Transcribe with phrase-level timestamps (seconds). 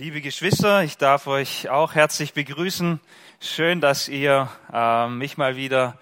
[0.00, 3.00] Liebe Geschwister, ich darf euch auch herzlich begrüßen.
[3.40, 5.98] Schön, dass ihr äh, mich mal wieder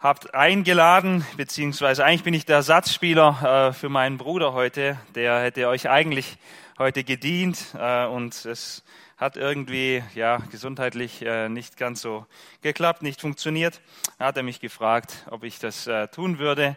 [0.00, 4.98] habt eingeladen, beziehungsweise eigentlich bin ich der Ersatzspieler äh, für meinen Bruder heute.
[5.14, 6.38] Der hätte euch eigentlich
[6.76, 8.82] heute gedient äh, und es
[9.16, 12.26] hat irgendwie ja gesundheitlich äh, nicht ganz so
[12.62, 13.80] geklappt, nicht funktioniert.
[14.18, 16.76] Da hat er mich gefragt, ob ich das äh, tun würde.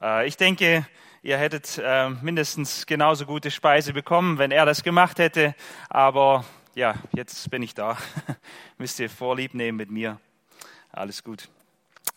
[0.00, 0.86] Äh, ich denke,
[1.22, 5.54] ihr hättet äh, mindestens genauso gute Speise bekommen, wenn er das gemacht hätte.
[5.88, 6.44] Aber
[6.74, 7.96] ja, jetzt bin ich da.
[8.78, 10.18] Müsst ihr Vorlieb nehmen mit mir.
[10.90, 11.48] Alles gut.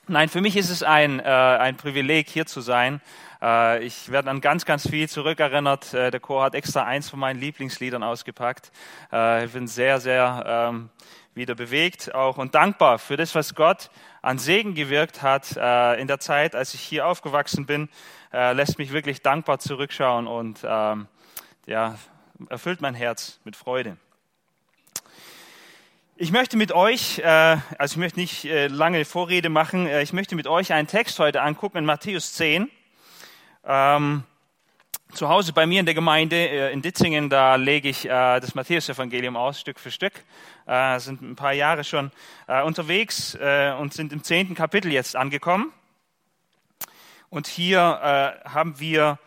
[0.07, 3.01] Nein, für mich ist es ein, äh, ein Privileg, hier zu sein.
[3.41, 5.93] Äh, ich werde an ganz, ganz viel zurückerinnert.
[5.93, 8.71] Äh, der Chor hat extra eins von meinen Lieblingsliedern ausgepackt.
[9.11, 10.89] Äh, ich bin sehr, sehr ähm,
[11.35, 13.89] wieder bewegt auch und dankbar für das, was Gott
[14.21, 17.89] an Segen gewirkt hat äh, in der Zeit, als ich hier aufgewachsen bin
[18.35, 21.07] äh, lässt mich wirklich dankbar zurückschauen und ähm,
[21.65, 21.97] ja,
[22.49, 23.95] erfüllt mein Herz mit Freude.
[26.17, 30.11] Ich möchte mit euch, äh, also ich möchte nicht äh, lange Vorrede machen, äh, ich
[30.11, 32.69] möchte mit euch einen Text heute angucken in Matthäus 10.
[33.63, 34.23] Ähm,
[35.13, 39.37] zu Hause bei mir in der Gemeinde äh, in Ditzingen, da lege ich das Matthäus-Evangelium
[39.37, 40.13] aus, Stück für Stück.
[40.97, 42.11] Sind ein paar Jahre schon
[42.65, 43.37] unterwegs
[43.79, 45.71] und sind im zehnten Kapitel jetzt angekommen.
[47.35, 47.99] Und hier
[48.45, 49.19] äh, haben wir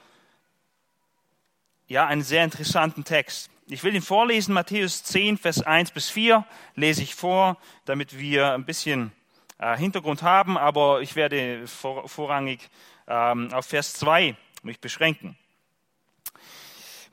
[1.88, 3.50] ja einen sehr interessanten Text.
[3.66, 8.54] Ich will ihn vorlesen, Matthäus 10, Vers 1 bis 4 lese ich vor, damit wir
[8.54, 9.12] ein bisschen
[9.58, 12.70] äh, Hintergrund haben, aber ich werde vor, vorrangig
[13.08, 15.36] ähm, auf Vers 2 mich beschränken.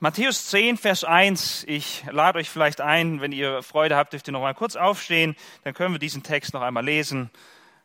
[0.00, 1.64] Matthäus 10, Vers 1.
[1.68, 5.36] Ich lade euch vielleicht ein, wenn ihr Freude habt, dürft ihr noch mal kurz aufstehen.
[5.62, 7.28] Dann können wir diesen Text noch einmal lesen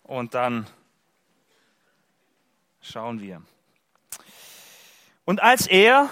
[0.04, 0.66] und dann
[2.82, 3.42] schauen wir.
[5.26, 6.10] Und als er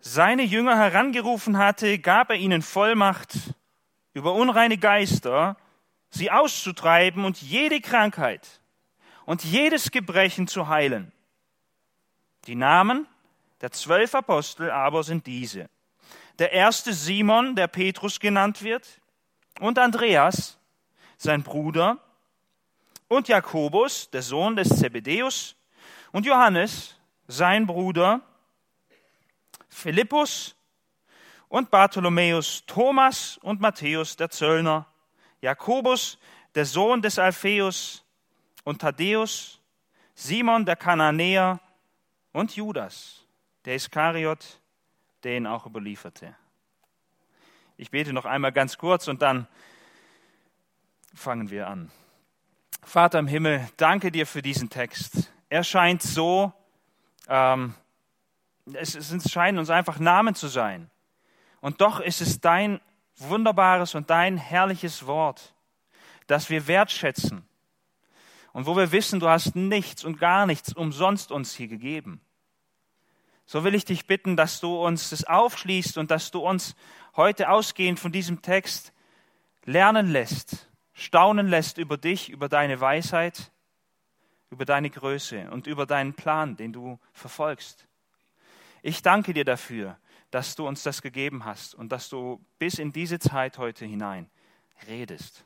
[0.00, 3.34] seine Jünger herangerufen hatte, gab er ihnen Vollmacht
[4.12, 5.56] über unreine Geister,
[6.10, 8.60] sie auszutreiben und jede Krankheit
[9.26, 11.12] und jedes Gebrechen zu heilen.
[12.46, 13.06] Die Namen
[13.64, 15.70] der zwölf Apostel aber sind diese.
[16.38, 19.00] Der erste Simon, der Petrus genannt wird,
[19.58, 20.58] und Andreas,
[21.16, 21.98] sein Bruder,
[23.08, 25.56] und Jakobus, der Sohn des Zebedäus,
[26.14, 26.94] und Johannes,
[27.26, 28.20] sein Bruder,
[29.68, 30.54] Philippus
[31.48, 34.86] und Bartholomäus, Thomas und Matthäus, der Zöllner,
[35.40, 36.16] Jakobus,
[36.54, 38.04] der Sohn des Alpheus
[38.62, 39.60] und Thaddäus,
[40.14, 41.58] Simon der Kananäer
[42.32, 43.26] und Judas,
[43.64, 44.60] der Iskariot,
[45.24, 46.36] der ihn auch überlieferte.
[47.76, 49.48] Ich bete noch einmal ganz kurz und dann
[51.12, 51.90] fangen wir an.
[52.84, 56.52] Vater im Himmel, danke dir für diesen Text erscheint so,
[57.28, 57.74] ähm,
[58.72, 60.90] es, es scheinen uns einfach Namen zu sein.
[61.60, 62.80] Und doch ist es dein
[63.16, 65.54] wunderbares und dein herrliches Wort,
[66.26, 67.46] das wir wertschätzen
[68.52, 72.20] und wo wir wissen, du hast nichts und gar nichts umsonst uns hier gegeben.
[73.46, 76.74] So will ich dich bitten, dass du uns das aufschließt und dass du uns
[77.16, 78.92] heute ausgehend von diesem Text
[79.64, 83.50] lernen lässt, staunen lässt über dich, über deine Weisheit
[84.54, 87.86] über deine Größe und über deinen Plan, den du verfolgst.
[88.82, 89.98] Ich danke dir dafür,
[90.30, 94.30] dass du uns das gegeben hast und dass du bis in diese Zeit heute hinein
[94.86, 95.44] redest.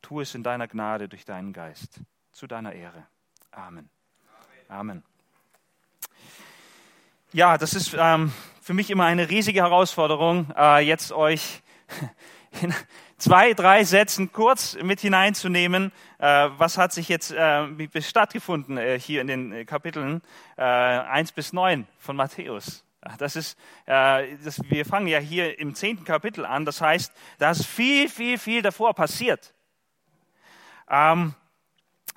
[0.00, 3.04] Tu es in deiner Gnade durch deinen Geist, zu deiner Ehre.
[3.50, 3.90] Amen.
[4.68, 5.02] Amen.
[7.32, 8.32] Ja, das ist ähm,
[8.62, 11.62] für mich immer eine riesige Herausforderung, äh, jetzt euch
[12.62, 12.72] in
[13.24, 19.22] zwei, drei Sätzen kurz mit hineinzunehmen, äh, was hat sich jetzt äh, stattgefunden äh, hier
[19.22, 20.20] in den Kapiteln
[20.58, 22.84] äh, 1 bis 9 von Matthäus.
[23.18, 27.66] Das ist, das, wir fangen ja hier im zehnten Kapitel an, das heißt, da ist
[27.66, 29.52] viel, viel, viel davor passiert.
[30.88, 31.34] Ähm,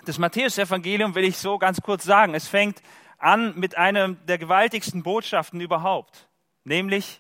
[0.06, 2.36] das Matthäus-Evangelium will ich so ganz kurz sagen.
[2.36, 2.82] Es fängt
[3.18, 6.30] an mit einer der gewaltigsten Botschaften überhaupt,
[6.64, 7.20] nämlich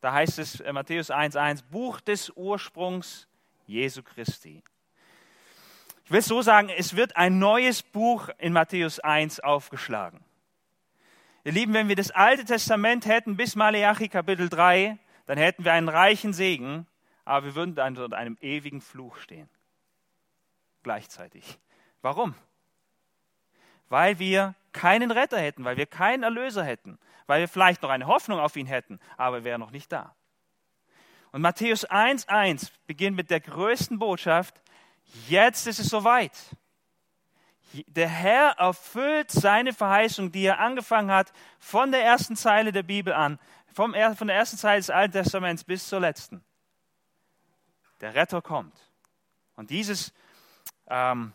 [0.00, 3.28] da heißt es äh, Matthäus 1.1, Buch des Ursprungs
[3.66, 4.62] Jesu Christi.
[6.04, 10.24] Ich will es so sagen, es wird ein neues Buch in Matthäus 1 aufgeschlagen.
[11.44, 15.72] Ihr Lieben, wenn wir das Alte Testament hätten bis Malachi Kapitel 3, dann hätten wir
[15.72, 16.86] einen reichen Segen,
[17.24, 19.48] aber wir würden dann unter einem ewigen Fluch stehen.
[20.82, 21.58] Gleichzeitig.
[22.00, 22.34] Warum?
[23.90, 26.98] Weil wir keinen Retter hätten, weil wir keinen Erlöser hätten,
[27.28, 30.16] weil wir vielleicht noch eine Hoffnung auf ihn hätten, aber er wäre noch nicht da.
[31.30, 34.60] Und Matthäus 1.1 beginnt mit der größten Botschaft,
[35.28, 36.32] jetzt ist es soweit.
[37.86, 43.12] Der Herr erfüllt seine Verheißung, die er angefangen hat von der ersten Zeile der Bibel
[43.12, 43.38] an,
[43.74, 46.42] vom, von der ersten Zeit des Alten Testaments bis zur letzten.
[48.00, 48.74] Der Retter kommt.
[49.54, 50.14] Und dieses
[50.88, 51.34] ähm,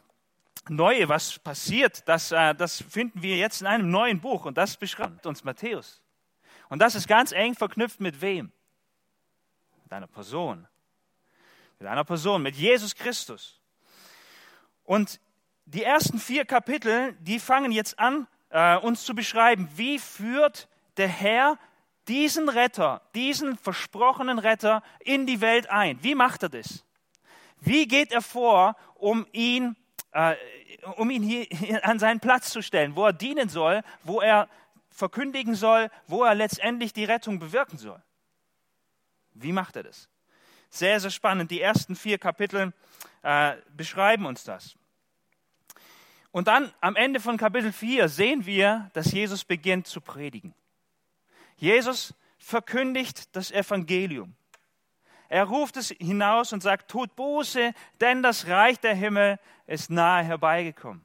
[0.69, 4.77] Neue, was passiert, das, äh, das finden wir jetzt in einem neuen Buch und das
[4.77, 6.01] beschreibt uns Matthäus.
[6.69, 8.51] Und das ist ganz eng verknüpft mit wem?
[9.83, 10.67] Mit einer Person.
[11.79, 13.59] Mit einer Person, mit Jesus Christus.
[14.83, 15.19] Und
[15.65, 20.67] die ersten vier Kapitel, die fangen jetzt an, äh, uns zu beschreiben, wie führt
[20.97, 21.57] der Herr
[22.07, 26.01] diesen Retter, diesen versprochenen Retter in die Welt ein.
[26.03, 26.83] Wie macht er das?
[27.59, 29.75] Wie geht er vor, um ihn,
[30.13, 30.35] äh,
[30.95, 31.47] um ihn hier
[31.85, 34.49] an seinen Platz zu stellen, wo er dienen soll, wo er
[34.89, 38.01] verkündigen soll, wo er letztendlich die Rettung bewirken soll?
[39.33, 40.09] Wie macht er das?
[40.69, 41.51] Sehr, sehr spannend.
[41.51, 42.73] Die ersten vier Kapitel
[43.23, 44.75] äh, beschreiben uns das.
[46.31, 50.55] Und dann am Ende von Kapitel 4 sehen wir, dass Jesus beginnt zu predigen.
[51.57, 54.35] Jesus verkündigt das Evangelium.
[55.33, 60.23] Er ruft es hinaus und sagt, tut Buße, denn das Reich der Himmel ist nahe
[60.23, 61.03] herbeigekommen.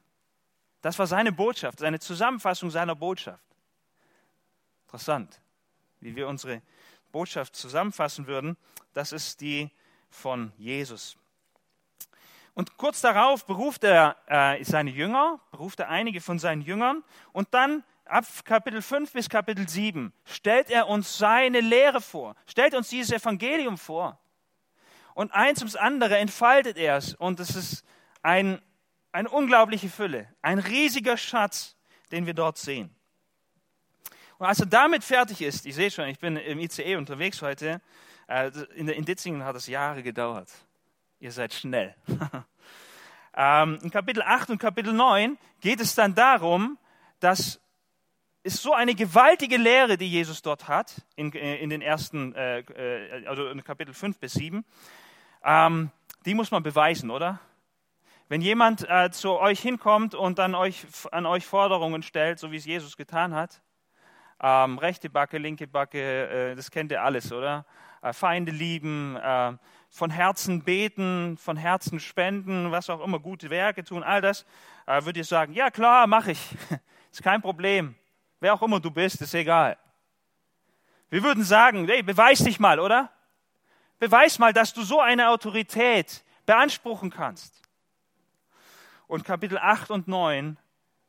[0.83, 3.43] Das war seine Botschaft, seine Zusammenfassung seiner Botschaft.
[4.85, 5.41] Interessant,
[6.01, 6.61] wie wir unsere
[7.11, 8.59] Botschaft zusammenfassen würden.
[8.93, 9.71] Das ist die
[10.11, 11.17] von Jesus.
[12.53, 17.03] Und kurz darauf beruft er äh, seine Jünger, beruft er einige von seinen Jüngern
[17.33, 22.75] und dann ab Kapitel 5 bis Kapitel 7 stellt er uns seine Lehre vor, stellt
[22.75, 24.19] uns dieses Evangelium vor.
[25.15, 27.85] Und eins ums andere entfaltet er es und es ist
[28.23, 28.61] ein,
[29.13, 31.77] eine unglaubliche Fülle, ein riesiger Schatz,
[32.13, 32.95] den wir dort sehen.
[34.39, 37.81] Und als er damit fertig ist, ich sehe schon, ich bin im ICE unterwegs heute,
[38.29, 40.51] äh, in, in Ditzingen hat es Jahre gedauert.
[41.19, 41.95] Ihr seid schnell.
[43.41, 46.77] Ähm, in Kapitel 8 und Kapitel 9 geht es dann darum,
[47.21, 47.61] dass
[48.43, 52.61] es so eine gewaltige Lehre, die Jesus dort hat, in, äh, in den ersten, äh,
[52.61, 54.65] äh, also in Kapitel 5 bis 7,
[55.45, 55.91] ähm,
[56.25, 57.41] die muss man beweisen, oder?
[58.29, 62.57] Wenn jemand äh, zu euch hinkommt und dann euch, an euch Forderungen stellt, so wie
[62.57, 63.61] es Jesus getan hat,
[64.41, 67.65] ähm, rechte Backe, linke Backe, äh, das kennt ihr alles, oder?
[68.03, 69.19] Äh, Feinde lieben,
[69.91, 74.45] von Herzen beten, von Herzen spenden, was auch immer, gute Werke tun, all das,
[74.87, 76.57] äh, würde ich sagen, ja klar, mache ich.
[77.11, 77.95] ist kein Problem.
[78.41, 79.77] Wer auch immer du bist, ist egal.
[81.11, 83.11] Wir würden sagen, hey, beweis dich mal, oder?
[83.99, 87.63] Beweis mal, dass du so eine Autorität beanspruchen kannst.
[89.07, 90.59] Und Kapitel 8 und 9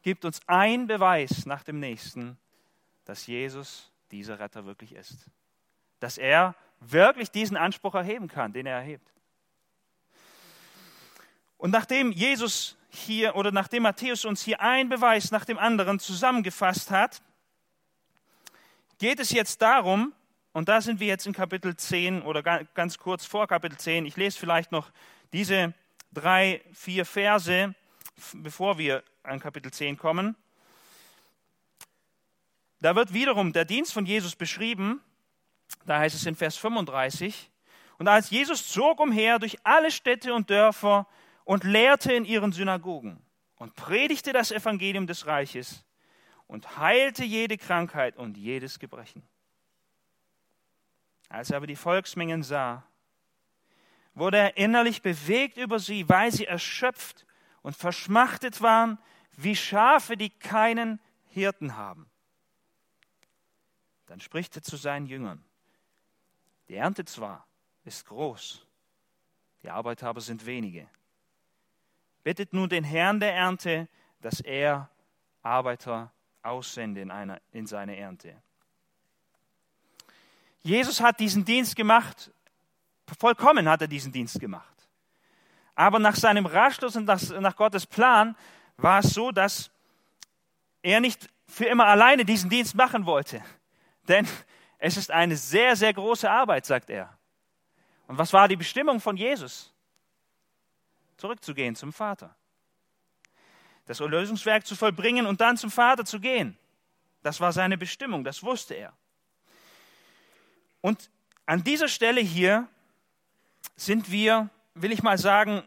[0.01, 2.37] gibt uns ein Beweis nach dem nächsten,
[3.05, 5.29] dass Jesus dieser Retter wirklich ist.
[5.99, 9.13] Dass er wirklich diesen Anspruch erheben kann, den er erhebt.
[11.57, 16.91] Und nachdem Jesus hier oder nachdem Matthäus uns hier ein Beweis nach dem anderen zusammengefasst
[16.91, 17.21] hat,
[18.97, 20.13] geht es jetzt darum,
[20.51, 24.17] und da sind wir jetzt in Kapitel 10 oder ganz kurz vor Kapitel 10, ich
[24.17, 24.91] lese vielleicht noch
[25.31, 25.73] diese
[26.11, 27.73] drei, vier Verse,
[28.33, 30.35] bevor wir an Kapitel 10 kommen.
[32.81, 35.01] Da wird wiederum der Dienst von Jesus beschrieben
[35.85, 37.49] da heißt es in Vers 35,
[37.97, 41.05] und als Jesus zog umher durch alle Städte und Dörfer
[41.49, 43.19] und lehrte in ihren Synagogen
[43.55, 45.83] und predigte das Evangelium des Reiches
[46.45, 49.23] und heilte jede Krankheit und jedes Gebrechen.
[51.27, 52.83] Als er aber die Volksmengen sah,
[54.13, 57.25] wurde er innerlich bewegt über sie, weil sie erschöpft
[57.63, 58.99] und verschmachtet waren,
[59.31, 62.11] wie Schafe, die keinen Hirten haben.
[64.05, 65.43] Dann spricht er zu seinen Jüngern.
[66.67, 67.47] Die Ernte zwar
[67.85, 68.67] ist groß,
[69.63, 70.87] die Arbeiter aber sind wenige.
[72.29, 73.87] Bittet nun den Herrn der Ernte,
[74.21, 74.87] dass er
[75.41, 76.11] Arbeiter
[76.43, 78.39] aussende in, einer, in seine Ernte.
[80.61, 82.29] Jesus hat diesen Dienst gemacht,
[83.17, 84.75] vollkommen hat er diesen Dienst gemacht.
[85.73, 88.35] Aber nach seinem Ratschluss und nach, nach Gottes Plan
[88.77, 89.71] war es so, dass
[90.83, 93.43] er nicht für immer alleine diesen Dienst machen wollte.
[94.07, 94.27] Denn
[94.77, 97.11] es ist eine sehr, sehr große Arbeit, sagt er.
[98.05, 99.73] Und was war die Bestimmung von Jesus?
[101.19, 102.33] Zurückzugehen zum Vater.
[103.85, 106.57] Das Erlösungswerk zu vollbringen und dann zum Vater zu gehen.
[107.23, 108.93] Das war seine Bestimmung, das wusste er.
[110.81, 111.11] Und
[111.45, 112.67] an dieser Stelle hier
[113.75, 115.63] sind wir, will ich mal sagen,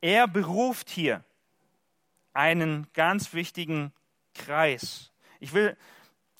[0.00, 1.22] er beruft hier
[2.32, 3.92] einen ganz wichtigen
[4.34, 5.10] Kreis.
[5.40, 5.76] Ich will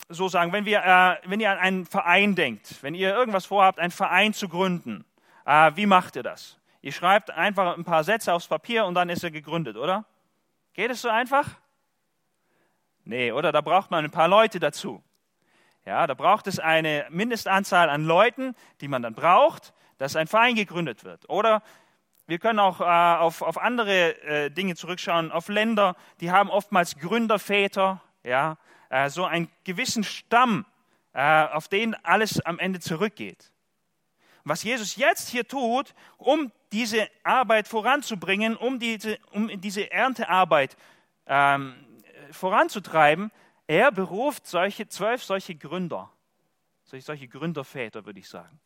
[0.09, 3.79] so sagen, wenn, wir, äh, wenn ihr an einen Verein denkt, wenn ihr irgendwas vorhabt,
[3.79, 5.05] einen Verein zu gründen,
[5.45, 6.59] äh, wie macht ihr das?
[6.87, 10.05] Ihr schreibt einfach ein paar Sätze aufs Papier und dann ist er gegründet, oder?
[10.73, 11.49] Geht es so einfach?
[13.03, 13.51] Nee, oder?
[13.51, 15.03] Da braucht man ein paar Leute dazu.
[15.85, 20.55] Ja, da braucht es eine Mindestanzahl an Leuten, die man dann braucht, dass ein Verein
[20.55, 21.29] gegründet wird.
[21.29, 21.65] Oder
[22.29, 26.97] wir können auch äh, auf, auf andere äh, Dinge zurückschauen, auf Länder, die haben oftmals
[27.01, 28.59] Gründerväter, ja,
[28.91, 30.65] äh, so einen gewissen Stamm,
[31.15, 33.51] äh, auf den alles am Ende zurückgeht.
[34.47, 40.77] Was Jesus jetzt hier tut, um diese Arbeit voranzubringen, um diese, um diese Erntearbeit
[41.27, 41.75] ähm,
[42.31, 43.33] voranzutreiben,
[43.67, 46.13] er beruft solche, zwölf solche Gründer,
[46.85, 48.61] solche Gründerväter, würde ich sagen.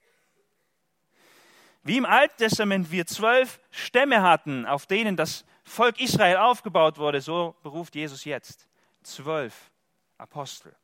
[1.83, 7.23] Wie im Alten Testament wir zwölf Stämme hatten, auf denen das Volk Israel aufgebaut wurde,
[7.23, 8.69] so beruft Jesus jetzt
[9.03, 9.71] zwölf
[10.19, 10.77] Apostel.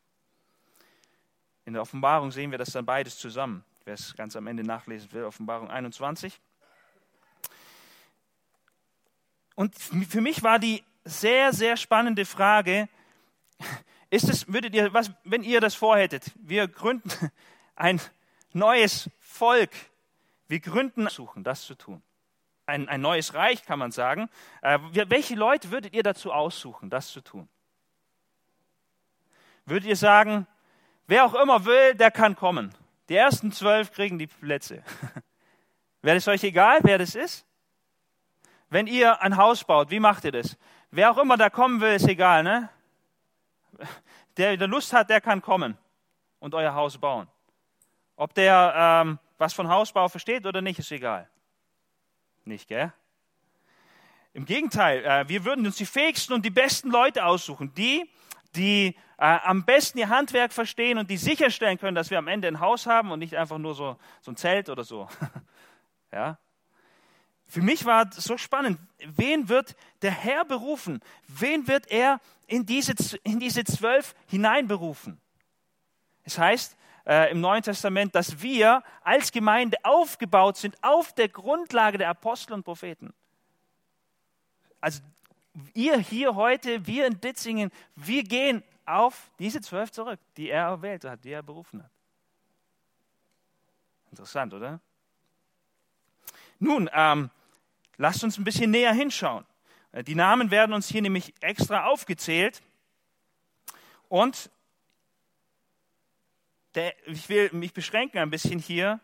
[1.65, 3.63] In der Offenbarung sehen wir das dann beides zusammen.
[3.87, 6.41] Wer es ganz am Ende nachlesen will, Offenbarung 21.
[9.55, 12.89] Und für mich war die sehr, sehr spannende Frage,
[14.09, 17.31] ist es, würdet ihr, was, wenn ihr das vorhättet, wir gründen
[17.77, 18.01] ein
[18.51, 19.71] neues Volk,
[20.49, 22.03] wir gründen, suchen, das zu tun.
[22.65, 24.29] Ein, ein neues Reich, kann man sagen.
[24.63, 27.47] Äh, welche Leute würdet ihr dazu aussuchen, das zu tun?
[29.65, 30.45] Würdet ihr sagen,
[31.07, 32.76] wer auch immer will, der kann kommen.
[33.09, 34.83] Die ersten zwölf kriegen die Plätze.
[36.01, 37.45] Wäre es euch egal, wer das ist?
[38.69, 40.57] Wenn ihr ein Haus baut, wie macht ihr das?
[40.91, 42.69] Wer auch immer da kommen will, ist egal, ne?
[44.35, 45.77] Der, der Lust hat, der kann kommen
[46.39, 47.27] und euer Haus bauen.
[48.15, 51.29] Ob der ähm, was von Hausbau versteht oder nicht, ist egal.
[52.45, 52.91] Nicht, gell?
[54.33, 58.09] Im Gegenteil, äh, wir würden uns die fähigsten und die besten Leute aussuchen, die,
[58.55, 62.47] die äh, am besten ihr Handwerk verstehen und die sicherstellen können, dass wir am Ende
[62.47, 65.09] ein Haus haben und nicht einfach nur so, so ein Zelt oder so.
[66.11, 66.37] ja?
[67.47, 68.79] Für mich war es so spannend.
[68.99, 71.01] Wen wird der Herr berufen?
[71.27, 72.93] Wen wird er in diese,
[73.23, 75.19] in diese zwölf hineinberufen?
[76.23, 81.97] Es heißt äh, im Neuen Testament, dass wir als Gemeinde aufgebaut sind auf der Grundlage
[81.97, 83.13] der Apostel und Propheten.
[84.81, 85.01] Also
[85.73, 91.03] ihr hier heute, wir in Ditzingen, wir gehen auf diese zwölf zurück, die er erwählt
[91.03, 91.91] hat, die er berufen hat.
[94.11, 94.79] Interessant, oder?
[96.59, 97.29] Nun, ähm,
[97.97, 99.45] lasst uns ein bisschen näher hinschauen.
[99.91, 102.61] Äh, die Namen werden uns hier nämlich extra aufgezählt.
[104.09, 104.49] Und
[106.75, 108.99] der, ich will mich beschränken ein bisschen hier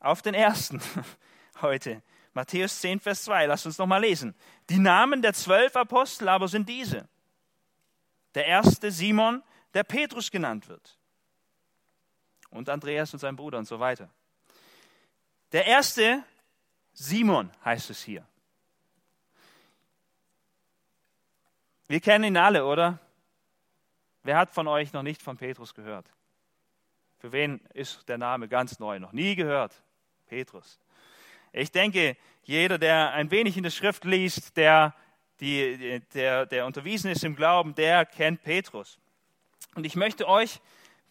[0.00, 0.80] auf den ersten
[1.60, 2.02] heute.
[2.32, 3.46] Matthäus 10, Vers 2.
[3.46, 4.34] Lasst uns nochmal lesen.
[4.68, 7.08] Die Namen der zwölf Apostel aber sind diese.
[8.36, 10.98] Der erste Simon, der Petrus genannt wird.
[12.50, 14.10] Und Andreas und sein Bruder und so weiter.
[15.52, 16.22] Der erste
[16.92, 18.26] Simon heißt es hier.
[21.88, 22.98] Wir kennen ihn alle, oder?
[24.22, 26.12] Wer hat von euch noch nicht von Petrus gehört?
[27.18, 28.98] Für wen ist der Name ganz neu?
[28.98, 29.82] Noch nie gehört.
[30.26, 30.78] Petrus.
[31.52, 34.94] Ich denke, jeder, der ein wenig in der Schrift liest, der,
[35.40, 38.98] die, der, der unterwiesen ist im Glauben, der kennt Petrus.
[39.74, 40.60] Und ich möchte euch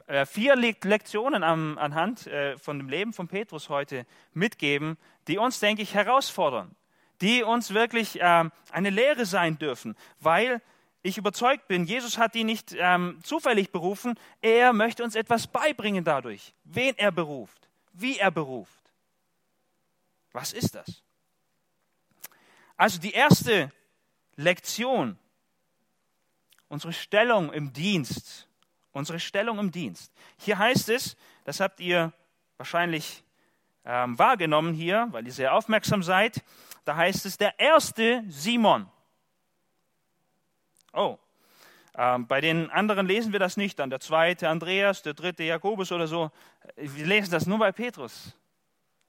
[0.08, 5.82] äh, vier Lektionen anhand äh, von dem Leben von Petrus heute mitgeben, die uns, denke
[5.82, 6.76] ich, herausfordern,
[7.22, 10.62] die uns wirklich ähm, eine Lehre sein dürfen, weil
[11.02, 16.04] ich überzeugt bin, Jesus hat ihn nicht ähm, zufällig berufen, er möchte uns etwas beibringen
[16.04, 18.72] dadurch, wen er beruft, wie er beruft.
[20.32, 21.04] Was ist das?
[22.76, 23.72] Also die erste
[24.36, 25.18] Lektion,
[26.68, 28.48] unsere Stellung im Dienst,
[28.92, 30.12] unsere Stellung im Dienst.
[30.38, 32.12] Hier heißt es, das habt ihr
[32.58, 33.24] wahrscheinlich
[33.86, 36.44] ähm, wahrgenommen hier, weil ihr sehr aufmerksam seid,
[36.86, 38.90] da heißt es der erste Simon.
[40.94, 41.18] Oh,
[41.98, 45.92] ähm, bei den anderen lesen wir das nicht, dann der zweite Andreas, der dritte Jakobus
[45.92, 46.32] oder so.
[46.76, 48.36] Wir lesen das nur bei Petrus.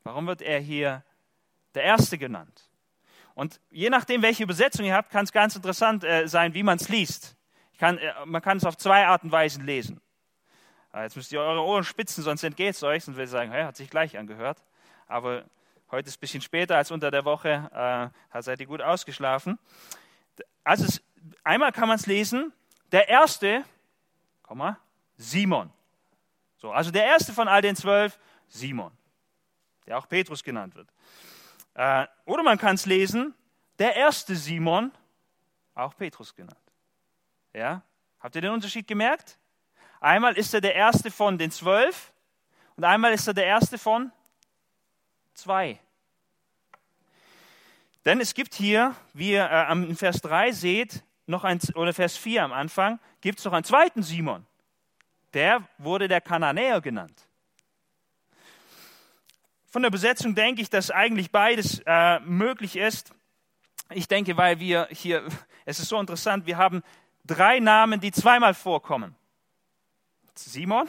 [0.04, 1.02] Warum wird er hier
[1.76, 2.65] der Erste genannt.
[3.36, 6.78] Und je nachdem, welche Übersetzung ihr habt, kann es ganz interessant äh, sein, wie man
[6.78, 7.36] es liest.
[7.78, 10.00] Kann, äh, man kann es auf zwei Arten und Weisen lesen.
[10.94, 13.52] Äh, jetzt müsst ihr eure Ohren spitzen, sonst entgeht es euch, sonst will ihr sagen,
[13.52, 14.64] hey, hat sich gleich angehört.
[15.06, 15.44] Aber
[15.90, 19.58] heute ist ein bisschen später als unter der Woche, äh, seid ihr gut ausgeschlafen.
[20.64, 21.02] Also es,
[21.44, 22.54] einmal kann man es lesen,
[22.90, 23.66] der erste,
[24.44, 24.78] komm mal,
[25.18, 25.70] Simon.
[26.56, 28.92] So, also der erste von all den zwölf, Simon,
[29.86, 30.88] der auch Petrus genannt wird.
[31.76, 33.34] Äh, oder man kann es lesen,
[33.78, 34.90] der erste Simon,
[35.74, 36.56] auch Petrus genannt.
[37.52, 37.82] Ja?
[38.18, 39.38] Habt ihr den Unterschied gemerkt?
[40.00, 42.12] Einmal ist er der erste von den zwölf
[42.76, 44.10] und einmal ist er der erste von
[45.34, 45.78] zwei.
[48.06, 52.44] Denn es gibt hier, wie ihr äh, Vers 3 seht, noch ein, oder Vers 4
[52.44, 54.46] am Anfang, gibt es noch einen zweiten Simon.
[55.34, 57.25] der wurde der Kananäer genannt.
[59.76, 63.12] Von der Besetzung denke ich, dass eigentlich beides äh, möglich ist.
[63.90, 65.28] Ich denke, weil wir hier,
[65.66, 66.82] es ist so interessant, wir haben
[67.26, 69.14] drei Namen, die zweimal vorkommen.
[70.34, 70.88] Simon,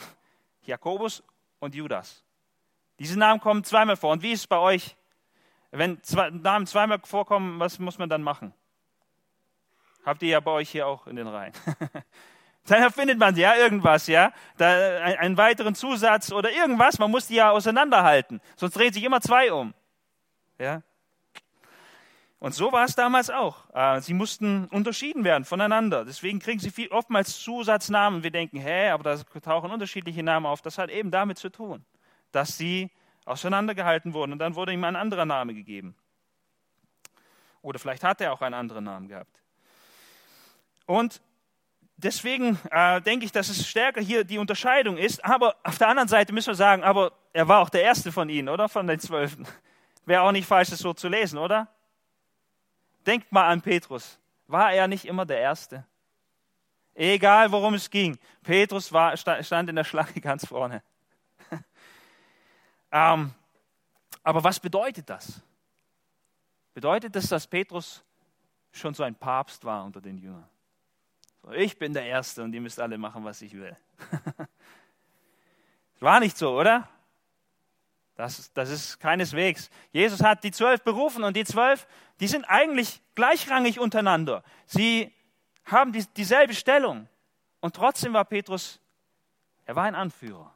[0.62, 1.22] Jakobus
[1.58, 2.24] und Judas.
[2.98, 4.12] Diese Namen kommen zweimal vor.
[4.12, 4.96] Und wie ist es bei euch?
[5.70, 8.54] Wenn zwei, Namen zweimal vorkommen, was muss man dann machen?
[10.02, 11.52] Habt ihr ja bei euch hier auch in den Reihen.
[12.70, 16.98] dann erfindet man ja irgendwas, ja, da, einen weiteren Zusatz oder irgendwas.
[16.98, 19.74] Man muss die ja auseinanderhalten, sonst drehen sich immer zwei um.
[20.58, 20.82] Ja.
[22.40, 23.64] Und so war es damals auch.
[23.74, 26.04] Äh, sie mussten unterschieden werden voneinander.
[26.04, 28.22] Deswegen kriegen sie viel, oftmals Zusatznamen.
[28.22, 30.62] Wir denken, hä, aber da tauchen unterschiedliche Namen auf.
[30.62, 31.84] Das hat eben damit zu tun,
[32.30, 32.90] dass sie
[33.24, 35.94] auseinandergehalten wurden und dann wurde ihm ein anderer Name gegeben.
[37.60, 39.42] Oder vielleicht hat er auch einen anderen Namen gehabt.
[40.86, 41.20] Und
[41.98, 45.24] deswegen äh, denke ich, dass es stärker hier die Unterscheidung ist.
[45.24, 48.28] Aber auf der anderen Seite müssen wir sagen, aber er war auch der erste von
[48.28, 48.68] ihnen, oder?
[48.68, 49.46] Von den Zwölfen.
[50.06, 51.68] Wäre auch nicht falsch, das so zu lesen, oder?
[53.06, 54.18] Denkt mal an Petrus.
[54.46, 55.84] War er nicht immer der Erste?
[56.94, 58.18] Egal, worum es ging.
[58.42, 60.82] Petrus war, stand in der Schlange ganz vorne.
[62.90, 63.32] ähm,
[64.22, 65.40] aber was bedeutet das?
[66.74, 68.02] Bedeutet das, dass Petrus
[68.72, 70.48] schon so ein Papst war unter den Jüngern?
[71.54, 73.76] Ich bin der Erste und ihr müsst alle machen, was ich will.
[76.00, 76.88] War nicht so, oder?
[78.14, 79.70] Das, das ist keineswegs.
[79.92, 81.86] Jesus hat die zwölf berufen und die zwölf,
[82.20, 84.42] die sind eigentlich gleichrangig untereinander.
[84.66, 85.12] Sie
[85.64, 87.08] haben die, dieselbe Stellung.
[87.60, 88.80] Und trotzdem war Petrus,
[89.66, 90.52] er war ein Anführer.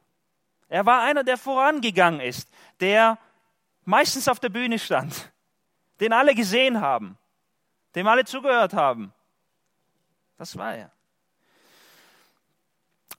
[0.68, 3.18] Er war einer, der vorangegangen ist, der
[3.84, 5.32] meistens auf der Bühne stand,
[6.00, 7.18] den alle gesehen haben,
[7.94, 9.12] dem alle zugehört haben.
[10.42, 10.90] Das war er.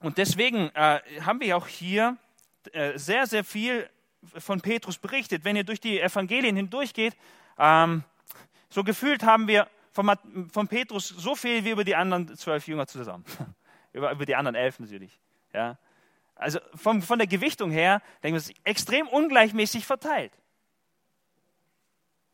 [0.00, 2.18] Und deswegen äh, haben wir auch hier
[2.72, 3.88] äh, sehr, sehr viel
[4.36, 5.42] von Petrus berichtet.
[5.42, 7.16] Wenn ihr durch die Evangelien hindurchgeht,
[7.56, 8.04] ähm,
[8.68, 10.14] so gefühlt haben wir von,
[10.52, 13.24] von, Petrus so viel wie über die anderen zwölf Jünger zusammen.
[13.94, 15.18] über, über, die anderen elf natürlich.
[15.54, 15.78] Ja.
[16.34, 20.32] Also von, von der Gewichtung her, denken wir, es ist extrem ungleichmäßig verteilt.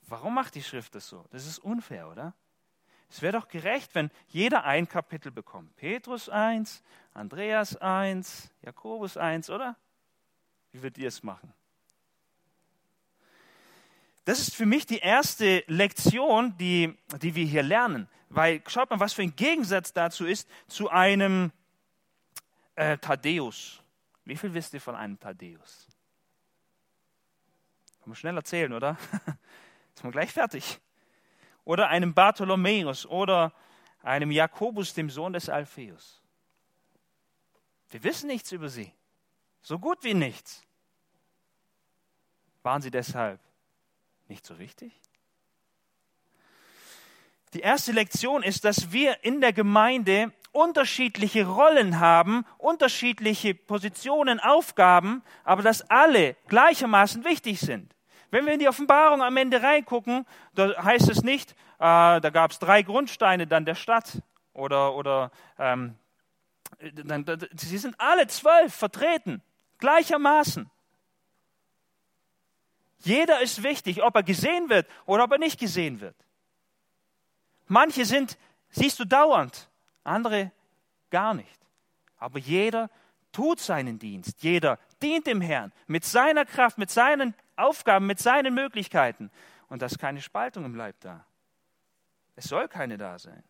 [0.09, 1.27] Warum macht die Schrift das so?
[1.31, 2.35] Das ist unfair, oder?
[3.11, 5.75] Es wäre doch gerecht, wenn jeder ein Kapitel bekommt.
[5.77, 9.77] Petrus 1, Andreas 1, Jakobus 1, oder?
[10.71, 11.53] Wie würdet ihr es machen?
[14.25, 18.09] Das ist für mich die erste Lektion, die, die wir hier lernen.
[18.29, 21.51] Weil schaut mal, was für ein Gegensatz dazu ist zu einem
[22.77, 23.83] äh, Thaddäus.
[24.25, 25.89] Wie viel wisst ihr von einem Thaddäus?
[27.99, 28.97] Kann man schnell erzählen, oder?
[29.97, 30.81] Ist man gleich fertig
[31.71, 33.53] oder einem Bartholomäus oder
[34.03, 36.21] einem Jakobus, dem Sohn des Alpheus.
[37.91, 38.93] Wir wissen nichts über sie,
[39.63, 40.65] so gut wie nichts.
[42.65, 43.39] Waren sie deshalb
[44.27, 44.93] nicht so wichtig?
[47.55, 55.23] Die erste Lektion ist, dass wir in der Gemeinde unterschiedliche Rollen haben, unterschiedliche Positionen, Aufgaben,
[55.45, 57.95] aber dass alle gleichermaßen wichtig sind.
[58.31, 62.53] Wenn wir in die Offenbarung am Ende reingucken, da heißt es nicht, äh, da gab
[62.53, 65.97] es drei Grundsteine dann der Stadt oder, oder ähm,
[67.05, 67.25] dann,
[67.57, 69.43] sie sind alle zwölf vertreten,
[69.79, 70.71] gleichermaßen.
[73.01, 76.17] Jeder ist wichtig, ob er gesehen wird oder ob er nicht gesehen wird.
[77.67, 78.37] Manche sind,
[78.71, 79.69] siehst du dauernd,
[80.05, 80.53] andere
[81.11, 81.59] gar nicht.
[82.19, 82.91] Aber jeder
[83.33, 84.43] tut seinen Dienst.
[84.43, 89.31] Jeder dient dem Herrn mit seiner Kraft, mit seinen Aufgaben, mit seinen Möglichkeiten.
[89.69, 91.25] Und da ist keine Spaltung im Leib da.
[92.37, 93.43] Es soll keine da sein.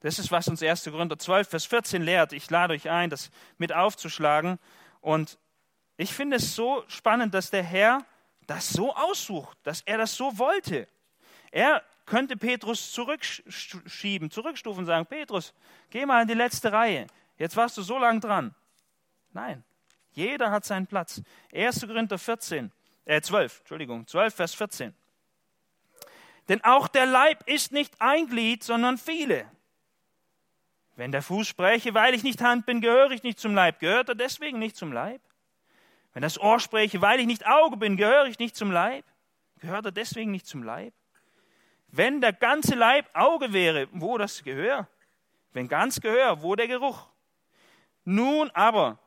[0.00, 0.84] Das ist, was uns 1.
[0.84, 2.32] Korinther 12, Vers 14 lehrt.
[2.32, 4.58] Ich lade euch ein, das mit aufzuschlagen.
[5.00, 5.38] Und
[5.96, 8.04] ich finde es so spannend, dass der Herr
[8.46, 10.88] das so aussucht, dass er das so wollte.
[11.52, 15.54] Er könnte Petrus zurückschieben, zurückstufen und sagen, Petrus,
[15.90, 17.06] geh mal in die letzte Reihe.
[17.38, 18.54] Jetzt warst du so lang dran.
[19.32, 19.62] Nein,
[20.12, 21.22] jeder hat seinen Platz.
[21.54, 21.86] 1.
[21.86, 22.70] Korinther 14,
[23.04, 24.94] äh 12, Entschuldigung, 12, Vers 14.
[26.48, 29.46] Denn auch der Leib ist nicht ein Glied, sondern viele.
[30.96, 33.80] Wenn der Fuß spräche, weil ich nicht Hand bin, gehöre ich nicht zum Leib.
[33.80, 35.20] Gehört er deswegen nicht zum Leib?
[36.12, 39.04] Wenn das Ohr spräche, weil ich nicht Auge bin, gehöre ich nicht zum Leib.
[39.60, 40.92] Gehört er deswegen nicht zum Leib?
[41.88, 44.88] Wenn der ganze Leib Auge wäre, wo das Gehör?
[45.52, 47.06] Wenn ganz Gehör, wo der Geruch?
[48.04, 48.98] Nun aber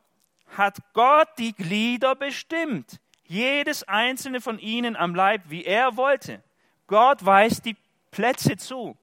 [0.48, 6.44] hat Gott die Glieder bestimmt, jedes einzelne von ihnen am Leib, wie er wollte.
[6.88, 7.76] Gott weist die
[8.12, 8.98] Plätze zu.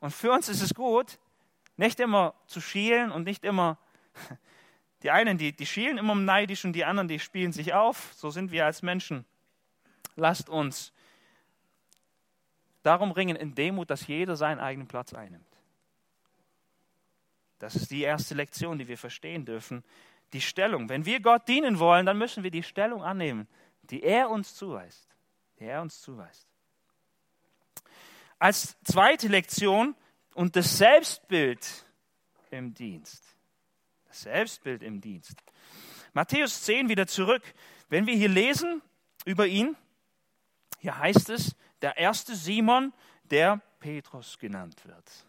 [0.00, 1.18] Und für uns ist es gut,
[1.76, 3.78] Nicht immer zu schielen und nicht immer,
[5.04, 8.12] die einen, die, die schielen immer neidisch und die anderen, die spielen sich auf.
[8.14, 9.24] So sind wir als Menschen.
[10.16, 10.92] Lasst uns
[12.82, 15.47] darum ringen in Demut, dass jeder seinen eigenen Platz einnimmt.
[17.58, 19.84] Das ist die erste Lektion, die wir verstehen dürfen.
[20.32, 20.88] Die Stellung.
[20.88, 23.48] Wenn wir Gott dienen wollen, dann müssen wir die Stellung annehmen,
[23.84, 25.08] die er uns zuweist.
[25.58, 26.46] Die er uns zuweist.
[28.38, 29.96] Als zweite Lektion
[30.34, 31.66] und das Selbstbild
[32.50, 33.24] im Dienst.
[34.06, 35.42] Das Selbstbild im Dienst.
[36.12, 37.42] Matthäus 10 wieder zurück.
[37.88, 38.82] Wenn wir hier lesen
[39.24, 39.76] über ihn,
[40.78, 42.92] hier heißt es, der erste Simon,
[43.24, 45.27] der Petrus genannt wird.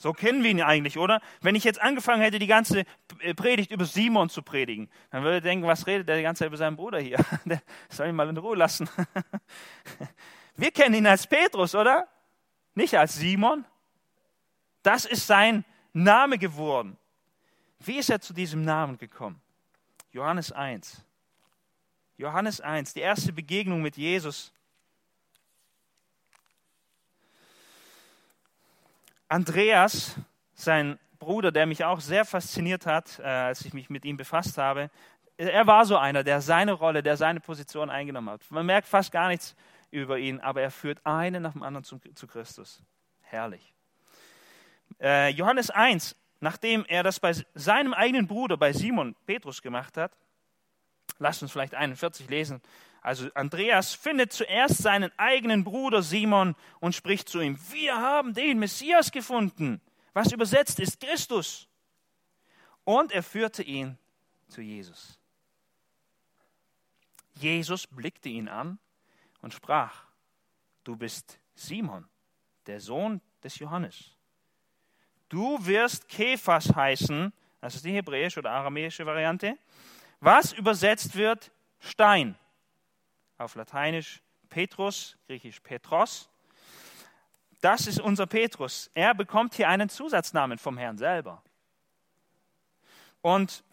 [0.00, 1.20] So kennen wir ihn eigentlich, oder?
[1.40, 2.84] Wenn ich jetzt angefangen hätte, die ganze
[3.34, 6.48] Predigt über Simon zu predigen, dann würde er denken, was redet der die ganze Zeit
[6.48, 7.18] über seinen Bruder hier?
[7.44, 8.88] Der soll ihn mal in Ruhe lassen.
[10.56, 12.06] Wir kennen ihn als Petrus, oder?
[12.74, 13.64] Nicht als Simon.
[14.84, 16.96] Das ist sein Name geworden.
[17.80, 19.40] Wie ist er zu diesem Namen gekommen?
[20.12, 21.04] Johannes 1.
[22.16, 24.52] Johannes 1, die erste Begegnung mit Jesus.
[29.28, 30.16] Andreas,
[30.54, 34.56] sein Bruder, der mich auch sehr fasziniert hat, äh, als ich mich mit ihm befasst
[34.56, 34.90] habe,
[35.36, 38.50] er war so einer, der seine Rolle, der seine Position eingenommen hat.
[38.50, 39.54] Man merkt fast gar nichts
[39.90, 42.82] über ihn, aber er führt einen nach dem anderen zu, zu Christus.
[43.22, 43.72] Herrlich.
[45.00, 50.12] Äh, Johannes 1, nachdem er das bei seinem eigenen Bruder, bei Simon Petrus gemacht hat,
[51.18, 52.60] lasst uns vielleicht 41 lesen,
[53.00, 58.58] also Andreas findet zuerst seinen eigenen Bruder Simon und spricht zu ihm, wir haben den
[58.58, 59.80] Messias gefunden,
[60.12, 61.68] was übersetzt ist Christus.
[62.84, 63.98] Und er führte ihn
[64.48, 65.18] zu Jesus.
[67.34, 68.78] Jesus blickte ihn an
[69.42, 70.04] und sprach,
[70.84, 72.08] du bist Simon,
[72.66, 74.16] der Sohn des Johannes.
[75.28, 79.56] Du wirst Kephas heißen, das ist die hebräische oder aramäische Variante,
[80.20, 82.36] was übersetzt wird Stein
[83.38, 86.28] auf Lateinisch Petrus, griechisch Petros.
[87.60, 88.90] Das ist unser Petrus.
[88.94, 91.42] Er bekommt hier einen Zusatznamen vom Herrn selber.
[93.20, 93.64] Und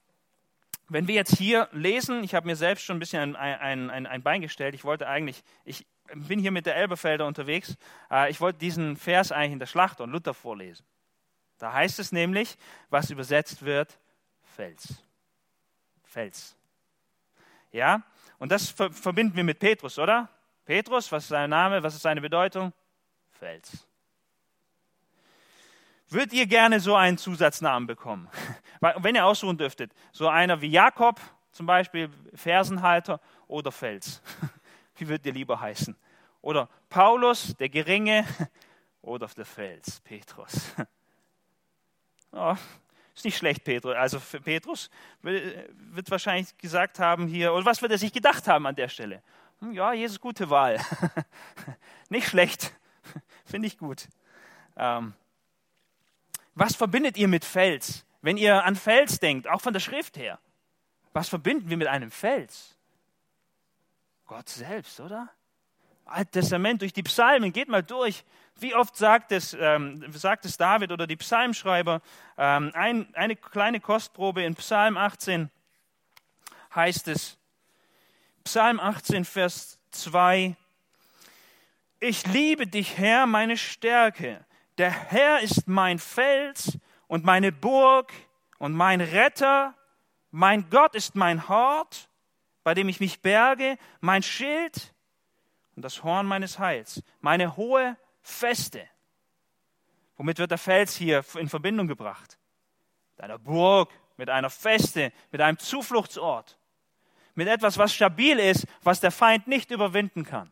[0.87, 4.07] wenn wir jetzt hier lesen, ich habe mir selbst schon ein bisschen ein, ein, ein,
[4.07, 4.75] ein Bein gestellt.
[4.75, 7.75] Ich wollte eigentlich, ich bin hier mit der Elberfelder unterwegs.
[8.11, 10.85] Äh, ich wollte diesen Vers eigentlich in der Schlacht und Luther vorlesen.
[11.57, 12.57] Da heißt es nämlich,
[12.89, 13.97] was übersetzt wird,
[14.55, 15.01] Fels.
[16.03, 16.55] Fels.
[17.71, 18.03] Ja,
[18.39, 20.29] und das verbinden wir mit Petrus, oder?
[20.65, 22.73] Petrus, was ist sein Name, was ist seine Bedeutung?
[23.31, 23.87] Fels.
[26.09, 28.29] Würdet ihr gerne so einen Zusatznamen bekommen?
[28.79, 31.19] Wenn ihr aussuchen dürftet, so einer wie Jakob,
[31.51, 34.21] zum Beispiel Fersenhalter oder Fels.
[34.97, 35.95] Wie würdet ihr lieber heißen?
[36.41, 38.25] Oder Paulus, der Geringe,
[39.01, 40.73] oder der Fels, Petrus.
[42.31, 42.55] Oh,
[43.15, 43.95] ist nicht schlecht, Petrus.
[43.95, 44.89] Also für Petrus
[45.21, 49.21] wird wahrscheinlich gesagt haben hier, oder was wird er sich gedacht haben an der Stelle?
[49.59, 50.79] Hm, ja, Jesus, gute Wahl.
[52.09, 52.73] nicht schlecht.
[53.45, 54.07] Finde ich gut.
[54.75, 55.13] Ähm,
[56.55, 58.05] was verbindet ihr mit Fels?
[58.21, 60.39] Wenn ihr an Fels denkt, auch von der Schrift her,
[61.13, 62.75] was verbinden wir mit einem Fels?
[64.25, 65.29] Gott selbst, oder?
[66.05, 68.25] Altes Testament, durch die Psalmen, geht mal durch.
[68.57, 72.01] Wie oft sagt es, ähm, sagt es David oder die Psalmschreiber?
[72.37, 75.49] Ähm, ein, eine kleine Kostprobe in Psalm 18
[76.73, 77.37] heißt es,
[78.45, 80.55] Psalm 18, Vers 2,
[81.99, 84.45] ich liebe dich, Herr, meine Stärke.
[84.77, 88.13] Der Herr ist mein Fels und meine Burg
[88.57, 89.73] und mein Retter.
[90.31, 92.09] Mein Gott ist mein Hort,
[92.63, 94.93] bei dem ich mich berge, mein Schild
[95.75, 98.89] und das Horn meines Heils, meine hohe Feste.
[100.17, 102.39] Womit wird der Fels hier in Verbindung gebracht?
[103.15, 106.57] Mit einer Burg, mit einer Feste, mit einem Zufluchtsort,
[107.35, 110.51] mit etwas, was stabil ist, was der Feind nicht überwinden kann.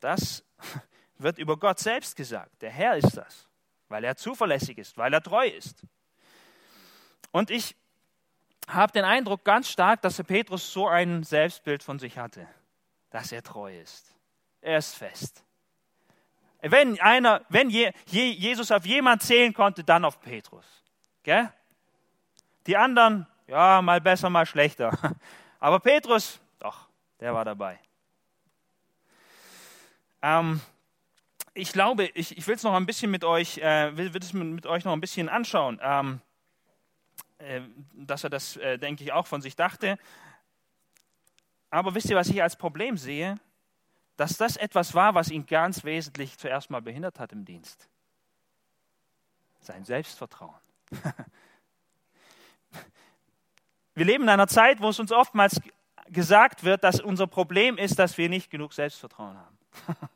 [0.00, 0.42] Das
[1.18, 2.62] wird über Gott selbst gesagt.
[2.62, 3.46] Der Herr ist das,
[3.88, 5.82] weil er zuverlässig ist, weil er treu ist.
[7.30, 7.76] Und ich
[8.68, 12.48] habe den Eindruck ganz stark, dass der Petrus so ein Selbstbild von sich hatte,
[13.10, 14.13] dass er treu ist.
[14.64, 15.44] Er ist fest.
[16.62, 20.64] Wenn, einer, wenn Je, Je, Jesus auf jemand zählen konnte, dann auf Petrus.
[21.22, 21.52] Gell?
[22.66, 24.98] Die anderen, ja, mal besser, mal schlechter.
[25.60, 26.88] Aber Petrus, doch,
[27.20, 27.78] der war dabei.
[30.22, 30.62] Ähm,
[31.52, 34.32] ich glaube, ich, ich will es noch ein bisschen mit euch, äh, will, will es
[34.32, 36.22] mit, euch noch ein bisschen anschauen, ähm,
[37.36, 37.60] äh,
[37.92, 39.98] dass er das, äh, denke ich, auch von sich dachte.
[41.68, 43.38] Aber wisst ihr, was ich als Problem sehe?
[44.16, 47.88] Dass das etwas war, was ihn ganz wesentlich zuerst mal behindert hat im Dienst.
[49.60, 50.54] Sein Selbstvertrauen.
[53.94, 55.60] Wir leben in einer Zeit, wo es uns oftmals
[56.08, 59.58] gesagt wird, dass unser Problem ist, dass wir nicht genug Selbstvertrauen haben.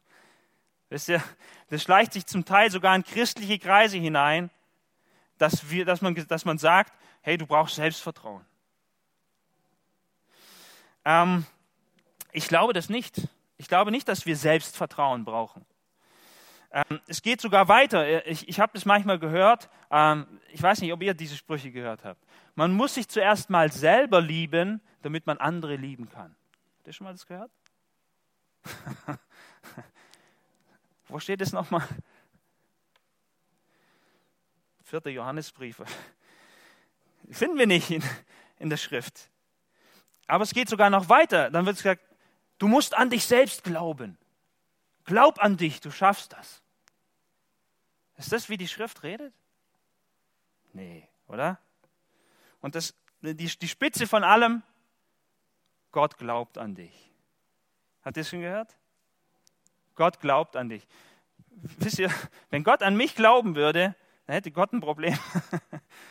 [0.90, 1.22] Wisst ihr,
[1.68, 4.50] das schleicht sich zum Teil sogar in christliche Kreise hinein,
[5.38, 8.44] dass, wir, dass, man, dass man sagt, hey, du brauchst Selbstvertrauen.
[11.04, 11.46] Ähm,
[12.32, 13.28] ich glaube das nicht.
[13.58, 15.66] Ich glaube nicht, dass wir Selbstvertrauen brauchen.
[16.70, 18.26] Ähm, es geht sogar weiter.
[18.26, 19.68] Ich, ich habe das manchmal gehört.
[19.90, 22.22] Ähm, ich weiß nicht, ob ihr diese Sprüche gehört habt.
[22.54, 26.36] Man muss sich zuerst mal selber lieben, damit man andere lieben kann.
[26.78, 27.50] Habt ihr schon mal das gehört?
[31.08, 31.86] Wo steht es nochmal?
[34.84, 35.82] Vierter Johannesbrief.
[37.30, 38.02] Finden wir nicht in,
[38.58, 39.30] in der Schrift.
[40.26, 41.50] Aber es geht sogar noch weiter.
[41.50, 42.02] Dann wird es gesagt,
[42.58, 44.18] du musst an dich selbst glauben.
[45.04, 46.62] Glaub an dich, du schaffst das.
[48.16, 49.32] Ist das, wie die Schrift redet?
[50.72, 51.58] Nee, oder?
[52.60, 54.62] Und das, die, die Spitze von allem,
[55.92, 57.10] Gott glaubt an dich.
[58.04, 58.76] Habt ihr es schon gehört?
[59.94, 60.86] Gott glaubt an dich.
[61.50, 62.10] Wisst ihr,
[62.50, 65.18] wenn Gott an mich glauben würde, dann hätte Gott ein Problem.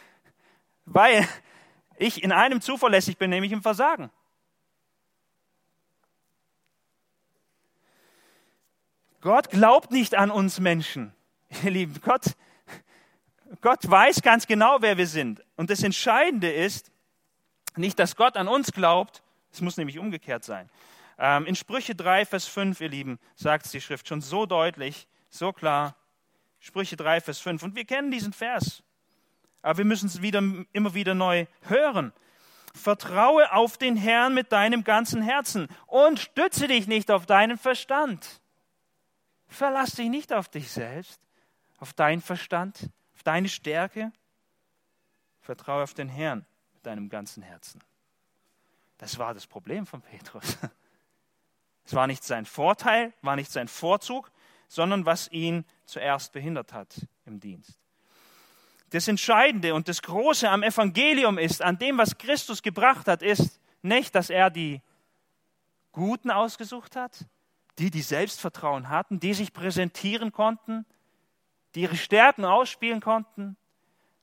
[0.86, 1.28] Weil
[1.98, 4.10] ich in einem zuverlässig bin, nämlich im Versagen.
[9.22, 11.14] Gott glaubt nicht an uns Menschen.
[11.64, 12.36] Ihr Lieben, Gott,
[13.62, 15.44] Gott weiß ganz genau, wer wir sind.
[15.56, 16.92] Und das Entscheidende ist
[17.76, 20.70] nicht, dass Gott an uns glaubt, es muss nämlich umgekehrt sein.
[21.18, 25.08] Ähm, in Sprüche 3, Vers 5, ihr Lieben, sagt es die Schrift schon so deutlich,
[25.30, 25.96] so klar.
[26.60, 27.64] Sprüche 3, Vers 5.
[27.64, 28.84] Und wir kennen diesen Vers.
[29.62, 32.14] Aber wir müssen es wieder, immer wieder neu hören.
[32.74, 38.42] Vertraue auf den Herrn mit deinem ganzen Herzen und stütze dich nicht auf deinen Verstand.
[39.48, 41.22] Verlass dich nicht auf dich selbst,
[41.78, 44.12] auf deinen Verstand, auf deine Stärke.
[45.42, 47.82] Vertraue auf den Herrn mit deinem ganzen Herzen.
[48.98, 50.58] Das war das Problem von Petrus.
[51.86, 54.30] Es war nicht sein Vorteil, war nicht sein Vorzug,
[54.68, 57.80] sondern was ihn zuerst behindert hat im Dienst.
[58.90, 63.62] Das Entscheidende und das Große am Evangelium ist, an dem, was Christus gebracht hat, ist
[63.82, 64.82] nicht, dass er die
[65.94, 67.26] Guten ausgesucht hat,
[67.80, 70.86] die, die Selbstvertrauen hatten, die sich präsentieren konnten,
[71.76, 73.58] die ihre Stärken ausspielen konnten,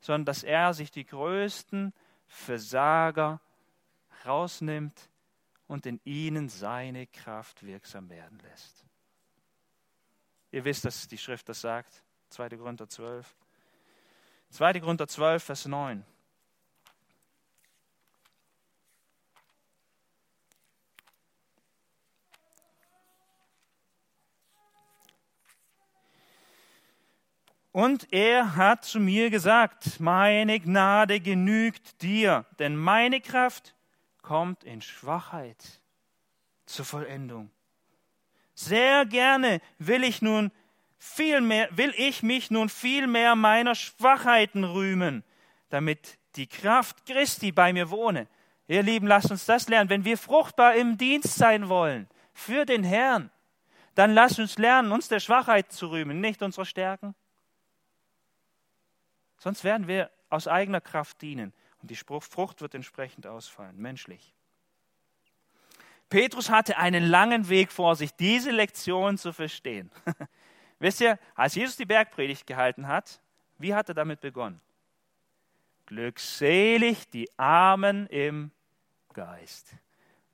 [0.00, 1.92] sondern dass er sich die größten
[2.26, 3.40] Versager
[4.26, 5.10] rausnimmt
[5.66, 8.84] und in ihnen seine Kraft wirksam werden lässt.
[10.50, 12.02] Ihr wisst, dass die Schrift das sagt.
[12.30, 12.50] 2.
[12.50, 13.36] Korinther 12.
[14.50, 14.80] 2.
[14.80, 16.04] Korinther 12, Vers 9.
[27.74, 33.74] Und er hat zu mir gesagt, meine Gnade genügt dir, denn meine Kraft
[34.22, 35.80] kommt in Schwachheit
[36.66, 37.50] zur Vollendung.
[38.54, 40.52] Sehr gerne will ich nun
[40.98, 45.24] viel mehr, will ich mich nun viel mehr meiner Schwachheiten rühmen,
[45.68, 48.28] damit die Kraft Christi bei mir wohne.
[48.68, 49.90] Ihr Lieben, lasst uns das lernen.
[49.90, 53.32] Wenn wir fruchtbar im Dienst sein wollen, für den Herrn,
[53.96, 57.16] dann lasst uns lernen, uns der Schwachheit zu rühmen, nicht unserer Stärken.
[59.44, 61.52] Sonst werden wir aus eigener Kraft dienen.
[61.82, 64.32] Und die Frucht wird entsprechend ausfallen, menschlich.
[66.08, 69.90] Petrus hatte einen langen Weg vor sich, diese Lektion zu verstehen.
[70.78, 73.20] Wisst ihr, als Jesus die Bergpredigt gehalten hat,
[73.58, 74.62] wie hat er damit begonnen?
[75.84, 78.50] Glückselig die Armen im
[79.12, 79.74] Geist.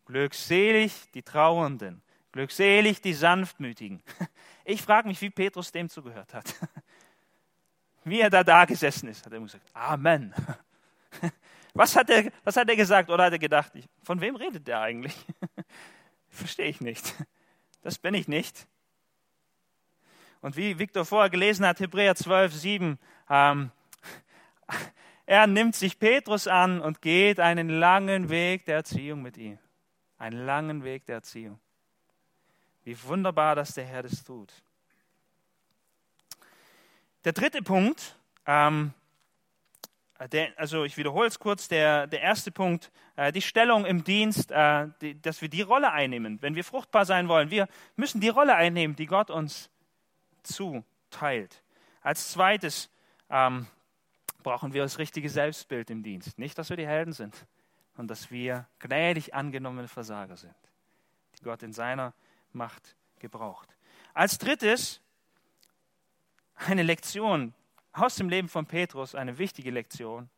[0.07, 2.01] Glückselig die Trauernden.
[2.31, 4.05] Glückselig die Sanftmütigen.
[4.62, 6.55] Ich frage mich, wie Petrus dem zugehört hat.
[8.11, 10.35] Wie er da da gesessen ist, hat er gesagt, Amen.
[11.75, 13.70] Was hat er, was hat er gesagt oder hat er gedacht,
[14.03, 15.14] von wem redet der eigentlich?
[16.29, 17.14] Verstehe ich nicht.
[17.83, 18.66] Das bin ich nicht.
[20.40, 23.70] Und wie Viktor vorher gelesen hat, Hebräer 12, 7, ähm,
[25.27, 29.61] er nimmt sich Petrus an und geht einen langen Weg der Erziehung mit ihm.
[30.18, 31.61] Einen langen Weg der Erziehung.
[32.83, 34.53] Wie wunderbar, dass der Herr das tut.
[37.24, 38.94] Der dritte Punkt, ähm,
[40.18, 44.04] äh, der, also ich wiederhole es kurz, der, der erste Punkt, äh, die Stellung im
[44.04, 47.50] Dienst, äh, die, dass wir die Rolle einnehmen, wenn wir fruchtbar sein wollen.
[47.50, 49.70] Wir müssen die Rolle einnehmen, die Gott uns
[50.42, 51.62] zuteilt.
[52.02, 52.88] Als zweites
[53.28, 53.66] ähm,
[54.42, 56.38] brauchen wir das richtige Selbstbild im Dienst.
[56.38, 57.35] Nicht, dass wir die Helden sind,
[57.92, 60.54] sondern dass wir gnädig angenommene Versager sind,
[61.38, 62.14] die Gott in seiner
[62.52, 63.68] Macht gebraucht.
[64.14, 65.02] Als drittes
[66.66, 67.55] eine Lektion
[67.92, 70.29] aus dem Leben von Petrus, eine wichtige Lektion.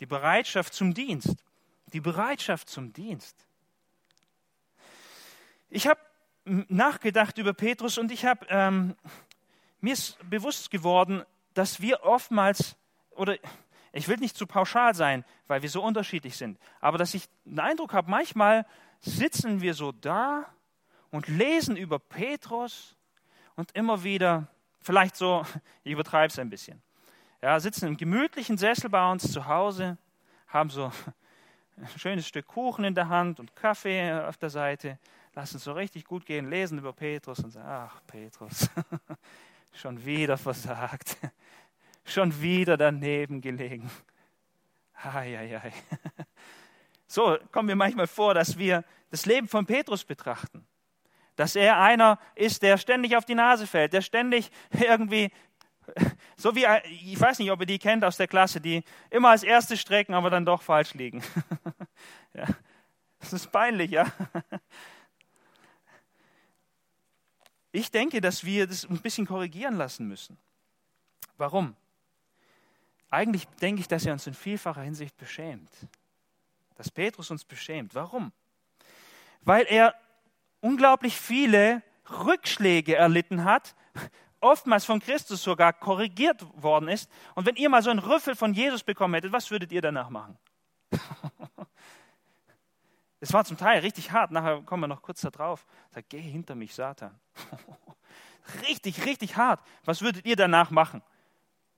[0.00, 1.36] Die Bereitschaft zum Dienst.
[1.92, 3.46] Die Bereitschaft zum Dienst.
[5.68, 6.00] Ich habe
[6.44, 8.96] nachgedacht über Petrus und ich habe ähm,
[9.80, 11.24] mir ist bewusst geworden,
[11.54, 12.76] dass wir oftmals
[13.10, 13.36] oder
[13.92, 17.60] ich will nicht zu pauschal sein, weil wir so unterschiedlich sind, aber dass ich den
[17.60, 18.66] Eindruck habe, manchmal
[19.00, 20.46] sitzen wir so da
[21.10, 22.96] und lesen über Petrus
[23.54, 24.48] und immer wieder,
[24.82, 25.44] vielleicht so,
[25.84, 26.82] ich übertreibe es ein bisschen,
[27.40, 29.98] ja, sitzen im gemütlichen Sessel bei uns zu Hause,
[30.48, 30.92] haben so
[31.76, 34.98] ein schönes Stück Kuchen in der Hand und Kaffee auf der Seite,
[35.34, 38.68] lassen es so richtig gut gehen, lesen über Petrus und sagen, ach Petrus,
[39.72, 41.16] schon wieder versagt
[42.04, 43.90] schon wieder daneben gelegen.
[44.94, 45.72] Ai.
[47.06, 50.66] So kommen wir manchmal vor, dass wir das Leben von Petrus betrachten.
[51.36, 55.30] Dass er einer ist, der ständig auf die Nase fällt, der ständig irgendwie,
[56.36, 59.42] so wie, ich weiß nicht, ob ihr die kennt aus der Klasse, die immer als
[59.42, 61.22] erste strecken, aber dann doch falsch liegen.
[62.34, 62.46] Ja,
[63.20, 64.10] das ist peinlich, ja.
[67.72, 70.38] Ich denke, dass wir das ein bisschen korrigieren lassen müssen.
[71.38, 71.74] Warum?
[73.10, 75.70] Eigentlich denke ich, dass er uns in vielfacher Hinsicht beschämt.
[76.76, 77.94] Dass Petrus uns beschämt.
[77.94, 78.32] Warum?
[79.42, 79.94] Weil er
[80.62, 83.74] unglaublich viele Rückschläge erlitten hat,
[84.40, 87.10] oftmals von Christus sogar korrigiert worden ist.
[87.34, 90.08] Und wenn ihr mal so einen Rüffel von Jesus bekommen hättet, was würdet ihr danach
[90.08, 90.38] machen?
[93.22, 94.32] Es war zum Teil richtig hart.
[94.32, 95.64] Nachher kommen wir noch kurz da drauf.
[95.90, 97.16] Sag, geh hinter mich, Satan.
[98.68, 99.60] richtig, richtig hart.
[99.84, 101.02] Was würdet ihr danach machen?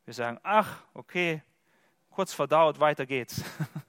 [0.06, 1.42] Wir sagen, ach, okay,
[2.08, 3.44] kurz verdaut, weiter geht's.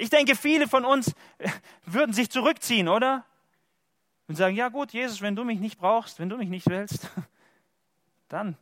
[0.00, 1.12] Ich denke, viele von uns
[1.84, 3.24] würden sich zurückziehen, oder?
[4.28, 7.10] Und sagen, ja gut, Jesus, wenn du mich nicht brauchst, wenn du mich nicht willst,
[8.28, 8.56] dann,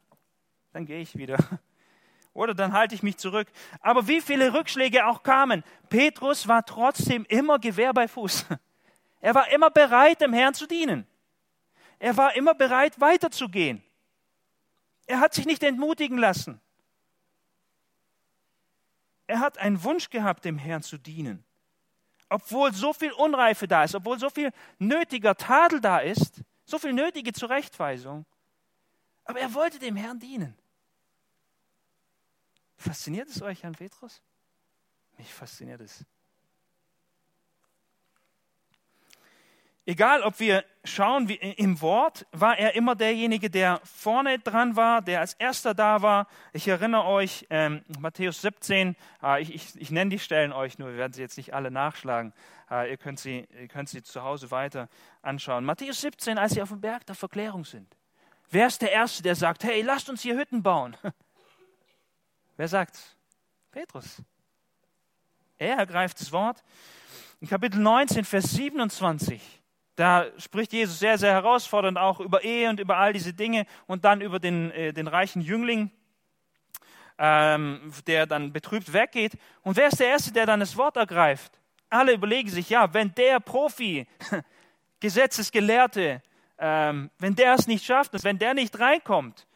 [0.73, 1.37] dann gehe ich wieder.
[2.33, 3.49] Oder dann halte ich mich zurück.
[3.81, 8.47] Aber wie viele Rückschläge auch kamen, Petrus war trotzdem immer Gewehr bei Fuß.
[9.23, 11.05] Er war immer bereit, dem Herrn zu dienen.
[11.99, 13.83] Er war immer bereit, weiterzugehen.
[15.07, 16.61] Er hat sich nicht entmutigen lassen.
[19.27, 21.45] Er hat einen Wunsch gehabt, dem Herrn zu dienen.
[22.29, 26.93] Obwohl so viel Unreife da ist, obwohl so viel nötiger Tadel da ist, so viel
[26.93, 28.25] nötige Zurechtweisung.
[29.25, 30.57] Aber er wollte dem Herrn dienen.
[32.77, 34.23] Fasziniert es euch an Petrus?
[35.19, 36.05] Mich fasziniert es.
[39.89, 45.01] Egal, ob wir schauen, wie im Wort war er immer derjenige, der vorne dran war,
[45.01, 46.27] der als erster da war.
[46.53, 50.89] Ich erinnere euch, ähm, Matthäus 17, äh, ich, ich, ich nenne die Stellen euch nur,
[50.89, 52.33] wir werden sie jetzt nicht alle nachschlagen.
[52.69, 54.89] Äh, ihr, könnt sie, ihr könnt sie zu Hause weiter
[55.23, 55.65] anschauen.
[55.65, 57.97] Matthäus 17, als sie auf dem Berg der Verklärung sind.
[58.51, 60.97] Wer ist der Erste, der sagt, hey, lasst uns hier Hütten bauen?
[62.57, 63.15] Wer sagt's?
[63.71, 64.21] Petrus.
[65.59, 66.65] Er ergreift das Wort.
[67.39, 69.63] In Kapitel 19, Vers 27
[69.97, 74.05] da spricht Jesus sehr, sehr herausfordernd auch über Ehe und über all diese Dinge und
[74.05, 75.91] dann über den, äh, den reichen Jüngling,
[77.19, 79.33] ähm, der dann betrübt weggeht.
[79.63, 81.59] Und wer ist der Erste, der dann das Wort ergreift?
[81.89, 84.07] Alle überlegen sich, ja, wenn der Profi,
[85.01, 86.23] Gesetzesgelehrte,
[86.59, 89.47] ähm, wenn der es nicht schafft, wenn der nicht reinkommt,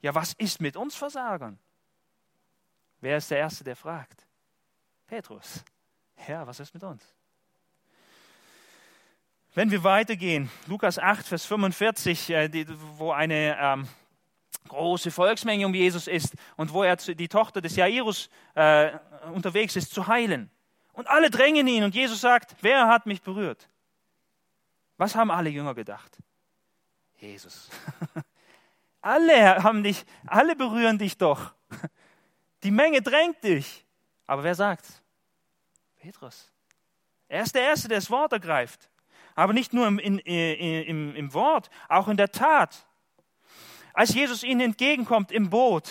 [0.00, 1.58] ja, was ist mit uns Versagern?
[3.00, 4.26] Wer ist der Erste, der fragt?
[5.06, 5.62] Petrus.
[6.26, 7.14] Ja, was ist mit uns?
[9.56, 13.88] Wenn wir weitergehen, Lukas 8, Vers 45, äh, wo eine ähm,
[14.66, 18.90] große Volksmenge um Jesus ist und wo er die Tochter des Jairus äh,
[19.32, 20.50] unterwegs ist, zu heilen.
[20.92, 23.68] Und alle drängen ihn und Jesus sagt, wer hat mich berührt?
[24.96, 26.18] Was haben alle Jünger gedacht?
[27.18, 27.70] Jesus.
[29.00, 31.54] alle haben dich, alle berühren dich doch.
[32.64, 33.84] Die Menge drängt dich.
[34.26, 35.00] Aber wer sagt's?
[36.00, 36.50] Petrus.
[37.28, 38.88] Er ist der Erste, der das Wort ergreift
[39.34, 42.86] aber nicht nur im, in, im, im Wort, auch in der Tat.
[43.92, 45.90] Als Jesus ihnen entgegenkommt im Boot,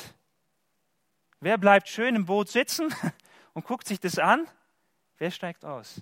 [1.39, 2.93] wer bleibt schön im Boot sitzen
[3.53, 4.47] und guckt sich das an?
[5.17, 6.01] Wer steigt aus?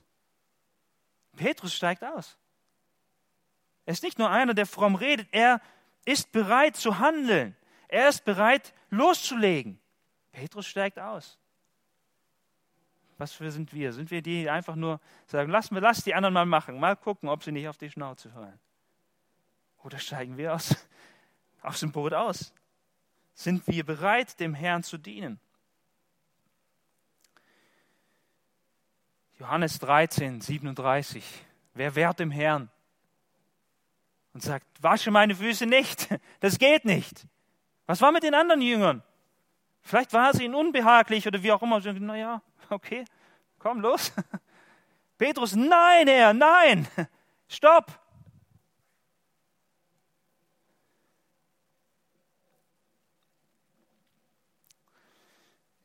[1.35, 2.37] Petrus steigt aus.
[3.85, 5.61] Er ist nicht nur einer, der fromm redet, er
[6.05, 7.55] ist bereit zu handeln.
[7.87, 9.79] Er ist bereit loszulegen.
[10.31, 11.37] Petrus steigt aus.
[13.21, 13.93] Was für sind wir?
[13.93, 17.29] Sind wir die, die einfach nur sagen, lass, lass die anderen mal machen, mal gucken,
[17.29, 18.59] ob sie nicht auf die Schnauze fallen?
[19.83, 20.75] Oder steigen wir aus,
[21.61, 22.51] aus dem Boot aus?
[23.35, 25.39] Sind wir bereit, dem Herrn zu dienen?
[29.37, 31.45] Johannes 13, 37.
[31.75, 32.71] Wer wehrt dem Herrn?
[34.33, 36.09] und sagt, wasche meine Füße nicht.
[36.39, 37.27] Das geht nicht.
[37.85, 39.03] Was war mit den anderen Jüngern?
[39.81, 41.79] Vielleicht war es ihnen unbehaglich oder wie auch immer.
[41.79, 43.05] Naja, okay,
[43.59, 44.13] komm los.
[45.17, 46.87] Petrus, nein, Herr, nein,
[47.47, 47.99] stopp.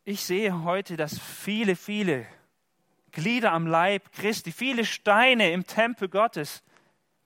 [0.09, 2.27] Ich sehe heute, dass viele, viele
[3.11, 6.63] Glieder am Leib Christi, viele Steine im Tempel Gottes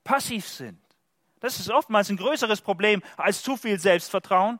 [0.03, 0.79] passiv sind.
[1.41, 4.59] Das ist oftmals ein größeres Problem als zu viel Selbstvertrauen.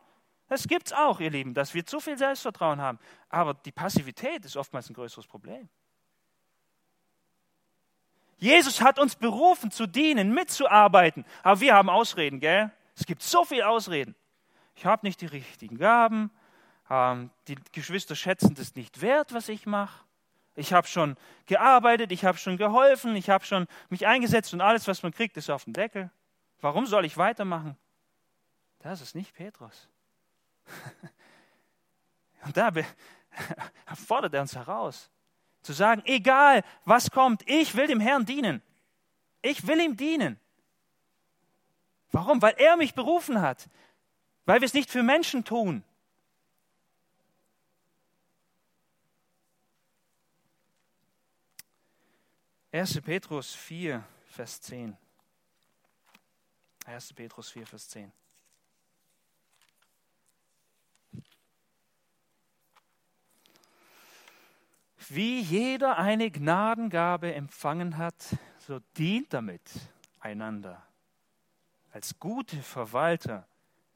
[0.51, 2.99] Das gibt es auch, ihr Lieben, dass wir zu viel Selbstvertrauen haben.
[3.29, 5.69] Aber die Passivität ist oftmals ein größeres Problem.
[8.35, 11.23] Jesus hat uns berufen zu dienen, mitzuarbeiten.
[11.41, 12.69] Aber wir haben Ausreden, gell?
[12.97, 14.13] Es gibt so viele Ausreden.
[14.75, 16.31] Ich habe nicht die richtigen Gaben.
[16.89, 20.03] Ähm, die Geschwister schätzen das nicht wert, was ich mache.
[20.55, 24.85] Ich habe schon gearbeitet, ich habe schon geholfen, ich habe schon mich eingesetzt und alles,
[24.85, 26.11] was man kriegt, ist auf dem Deckel.
[26.59, 27.77] Warum soll ich weitermachen?
[28.79, 29.87] Das ist nicht Petrus.
[32.45, 32.71] Und da
[33.95, 35.09] fordert er uns heraus,
[35.61, 38.61] zu sagen, egal was kommt, ich will dem Herrn dienen.
[39.41, 40.39] Ich will ihm dienen.
[42.11, 42.41] Warum?
[42.41, 43.69] Weil er mich berufen hat.
[44.45, 45.83] Weil wir es nicht für Menschen tun.
[52.71, 54.97] Erste Petrus 4, Vers 10.
[56.85, 57.13] 1.
[57.13, 58.11] Petrus 4, Vers 10.
[65.09, 69.61] Wie jeder eine Gnadengabe empfangen hat, so dient damit
[70.19, 70.85] einander
[71.91, 73.47] als gute Verwalter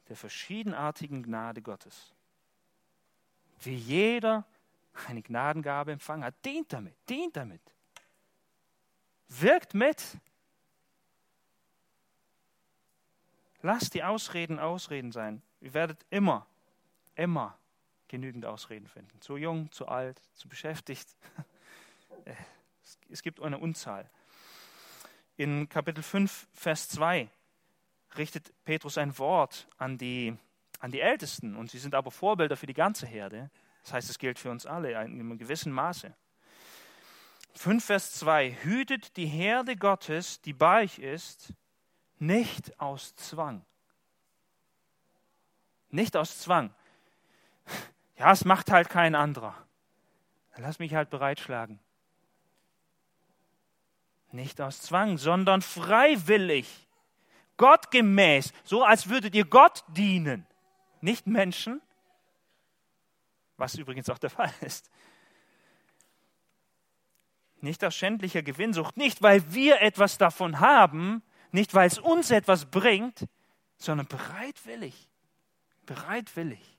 [0.10, 2.14] der verschiedenartigen Gnade Gottes.
[3.62, 4.46] Wie jeder
[5.08, 7.62] eine Gnadengabe empfangen hat, dient damit, dient damit.
[9.28, 10.18] Wirkt mit.
[13.62, 15.42] Lasst die Ausreden Ausreden sein.
[15.62, 16.46] Ihr werdet immer,
[17.16, 17.58] immer
[18.08, 19.22] genügend Ausreden finden.
[19.22, 21.08] Zu jung, zu alt, zu beschäftigt.
[23.10, 24.10] Es gibt eine Unzahl.
[25.38, 27.30] In Kapitel 5, Vers 2
[28.18, 30.36] richtet Petrus ein Wort an die,
[30.80, 33.50] an die Ältesten und sie sind aber Vorbilder für die ganze Herde.
[33.84, 36.14] Das heißt, es gilt für uns alle in einem gewissen Maße.
[37.56, 38.52] 5, Vers 2.
[38.64, 41.54] Hütet die Herde Gottes, die bei euch ist,
[42.18, 43.66] nicht aus Zwang.
[45.90, 46.74] Nicht aus Zwang.
[48.18, 49.56] Ja, es macht halt kein anderer.
[50.54, 51.80] Dann lass mich halt bereitschlagen.
[54.32, 56.88] Nicht aus Zwang, sondern freiwillig.
[57.58, 60.46] Gottgemäß, so als würdet ihr Gott dienen,
[61.00, 61.82] nicht Menschen,
[63.58, 64.90] was übrigens auch der Fall ist.
[67.62, 72.66] Nicht aus schändlicher Gewinnsucht, nicht weil wir etwas davon haben, nicht weil es uns etwas
[72.66, 73.26] bringt,
[73.78, 75.10] sondern bereitwillig.
[75.86, 76.75] Bereitwillig.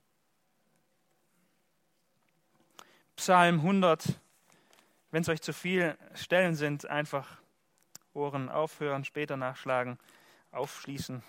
[3.17, 4.21] Psalm 100.
[5.11, 7.39] Wenn es euch zu viel Stellen sind, einfach
[8.13, 9.99] Ohren aufhören, später nachschlagen,
[10.53, 11.23] aufschließen.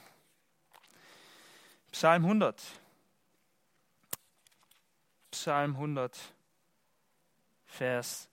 [1.91, 2.61] Psalm 100.
[5.31, 6.17] Psalm 100,
[7.65, 8.29] Vers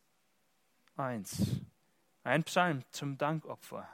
[0.96, 1.60] 1.
[2.24, 3.88] Ein Psalm zum Dankopfer.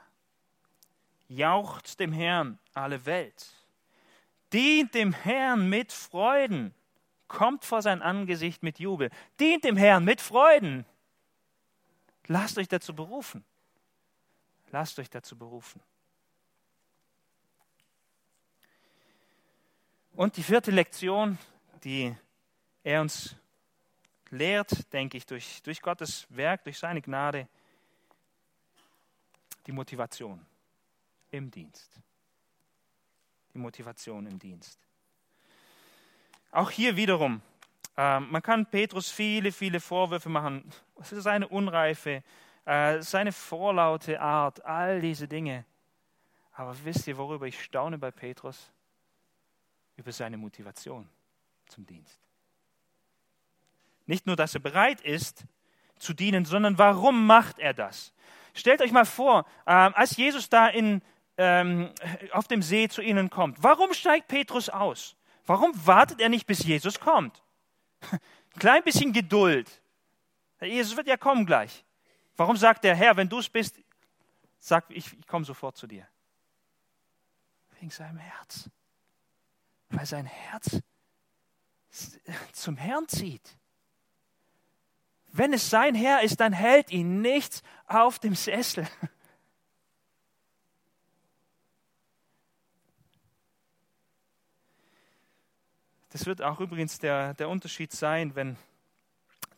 [1.27, 3.47] Jaucht dem Herrn alle Welt.
[4.53, 6.73] Dient dem Herrn mit Freuden
[7.31, 9.09] kommt vor sein Angesicht mit Jubel,
[9.39, 10.85] dient dem Herrn mit Freuden.
[12.27, 13.45] Lasst euch dazu berufen.
[14.71, 15.81] Lasst euch dazu berufen.
[20.13, 21.37] Und die vierte Lektion,
[21.85, 22.13] die
[22.83, 23.35] er uns
[24.29, 27.47] lehrt, denke ich, durch, durch Gottes Werk, durch seine Gnade,
[29.65, 30.45] die Motivation
[31.31, 31.89] im Dienst.
[33.53, 34.79] Die Motivation im Dienst.
[36.51, 37.41] Auch hier wiederum,
[37.97, 40.69] äh, man kann Petrus viele, viele Vorwürfe machen.
[41.01, 42.23] Seine Unreife,
[42.65, 45.65] äh, seine vorlaute Art, all diese Dinge.
[46.53, 48.69] Aber wisst ihr, worüber ich staune bei Petrus?
[49.95, 51.07] Über seine Motivation
[51.67, 52.19] zum Dienst.
[54.05, 55.45] Nicht nur, dass er bereit ist
[55.97, 58.13] zu dienen, sondern warum macht er das?
[58.53, 61.01] Stellt euch mal vor, äh, als Jesus da in,
[61.37, 61.91] ähm,
[62.31, 65.15] auf dem See zu ihnen kommt, warum steigt Petrus aus?
[65.51, 67.43] Warum wartet er nicht, bis Jesus kommt?
[68.09, 68.19] Ein
[68.57, 69.69] klein bisschen Geduld.
[70.61, 71.83] Jesus wird ja kommen gleich.
[72.37, 73.75] Warum sagt der Herr, wenn du es bist,
[74.61, 76.07] sag ich, ich komme sofort zu dir?
[77.81, 78.69] Wegen seinem Herz.
[79.89, 80.79] Weil sein Herz
[82.53, 83.57] zum Herrn zieht.
[85.33, 88.87] Wenn es sein Herr ist, dann hält ihn nichts auf dem Sessel.
[96.11, 98.57] das wird auch übrigens der, der Unterschied sein, wenn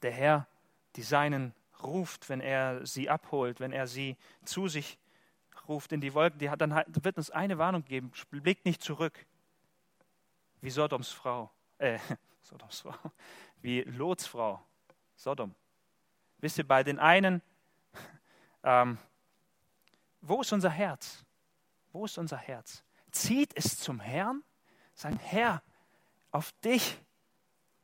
[0.01, 0.47] der Herr
[0.95, 4.97] die Seinen ruft, wenn er sie abholt, wenn er sie zu sich
[5.67, 9.25] ruft in die Wolken, die hat, dann wird uns eine Warnung geben, blickt nicht zurück,
[10.61, 11.49] wie Sodoms Frau,
[11.79, 11.99] äh,
[12.43, 13.11] Sodoms Frau,
[13.61, 14.63] wie Lots Frau,
[15.15, 15.55] Sodom.
[16.37, 17.41] Wisst ihr, bei den einen,
[18.63, 18.97] ähm,
[20.21, 21.25] wo ist unser Herz?
[21.91, 22.83] Wo ist unser Herz?
[23.11, 24.43] Zieht es zum Herrn?
[24.93, 25.63] Sagen, Herr,
[26.33, 26.99] auf dich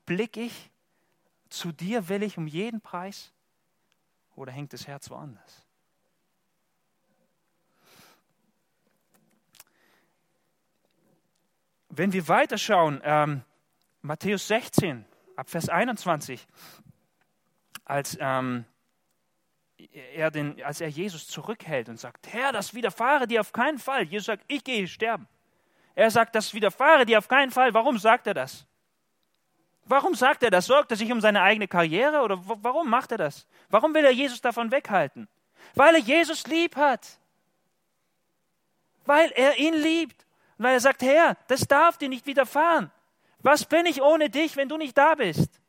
[0.05, 0.71] blicke ich,
[1.49, 3.31] zu dir will ich um jeden Preis?
[4.35, 5.65] Oder hängt das Herz woanders?
[11.89, 13.43] Wenn wir weiterschauen, ähm,
[14.01, 16.47] Matthäus 16, ab Vers 21,
[17.85, 18.65] als, ähm,
[20.13, 24.03] er den, als er Jesus zurückhält und sagt, Herr, das widerfahre dir auf keinen Fall.
[24.03, 25.27] Jesus sagt, ich gehe sterben.
[25.99, 27.73] Er sagt, das widerfahre dir auf keinen Fall.
[27.73, 28.65] Warum sagt er das?
[29.83, 30.65] Warum sagt er das?
[30.65, 33.45] Sorgt er sich um seine eigene Karriere oder warum macht er das?
[33.67, 35.27] Warum will er Jesus davon weghalten?
[35.75, 37.19] Weil er Jesus lieb hat.
[39.03, 40.25] Weil er ihn liebt.
[40.57, 42.91] Weil er sagt, Herr, das darf dir nicht widerfahren.
[43.39, 45.59] Was bin ich ohne dich, wenn du nicht da bist?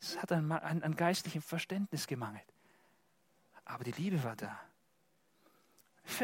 [0.00, 2.57] Es hat an, an, an geistlichem Verständnis gemangelt.
[3.68, 4.58] Aber die Liebe war da.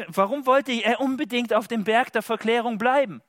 [0.07, 3.21] Warum wollte er unbedingt auf dem Berg der Verklärung bleiben?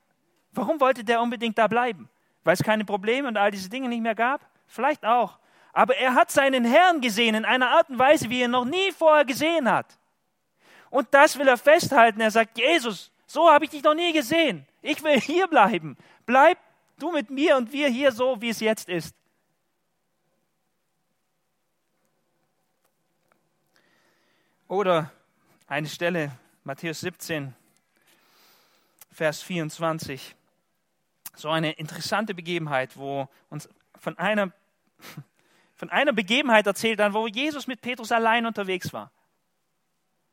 [0.53, 2.09] Warum wollte der unbedingt da bleiben?
[2.43, 4.41] Weil es keine Probleme und all diese Dinge nicht mehr gab?
[4.67, 5.39] Vielleicht auch.
[5.73, 8.91] Aber er hat seinen Herrn gesehen in einer Art und Weise, wie er noch nie
[8.93, 9.99] vorher gesehen hat.
[10.89, 12.21] Und das will er festhalten.
[12.21, 14.67] Er sagt, Jesus, so habe ich dich noch nie gesehen.
[14.81, 15.97] Ich will hier bleiben.
[16.25, 16.59] Bleib
[16.99, 19.15] du mit mir und wir hier so, wie es jetzt ist.
[24.69, 25.13] Oder
[25.69, 26.33] eine Stelle,
[26.65, 27.55] Matthäus 17,
[29.13, 30.35] Vers 24.
[31.37, 34.51] So eine interessante Begebenheit, wo uns von einer,
[35.77, 39.13] von einer Begebenheit erzählt dann, wo Jesus mit Petrus allein unterwegs war.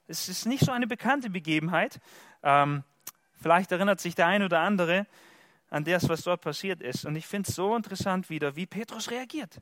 [0.08, 2.00] Es ist nicht so eine bekannte Begebenheit.
[2.42, 2.84] Ähm,
[3.40, 5.06] vielleicht erinnert sich der ein oder andere
[5.70, 7.06] an das, was dort passiert ist.
[7.06, 9.62] Und ich finde es so interessant wieder, wie Petrus reagiert.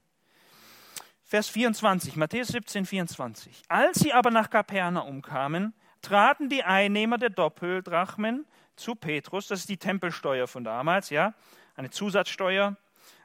[1.32, 3.64] Vers 24, Matthäus 17, 24.
[3.70, 9.70] Als sie aber nach Kapernaum kamen, traten die Einnehmer der Doppeldrachmen zu Petrus, das ist
[9.70, 11.34] die Tempelsteuer von damals, ja,
[11.78, 12.76] eine Zusatzsteuer.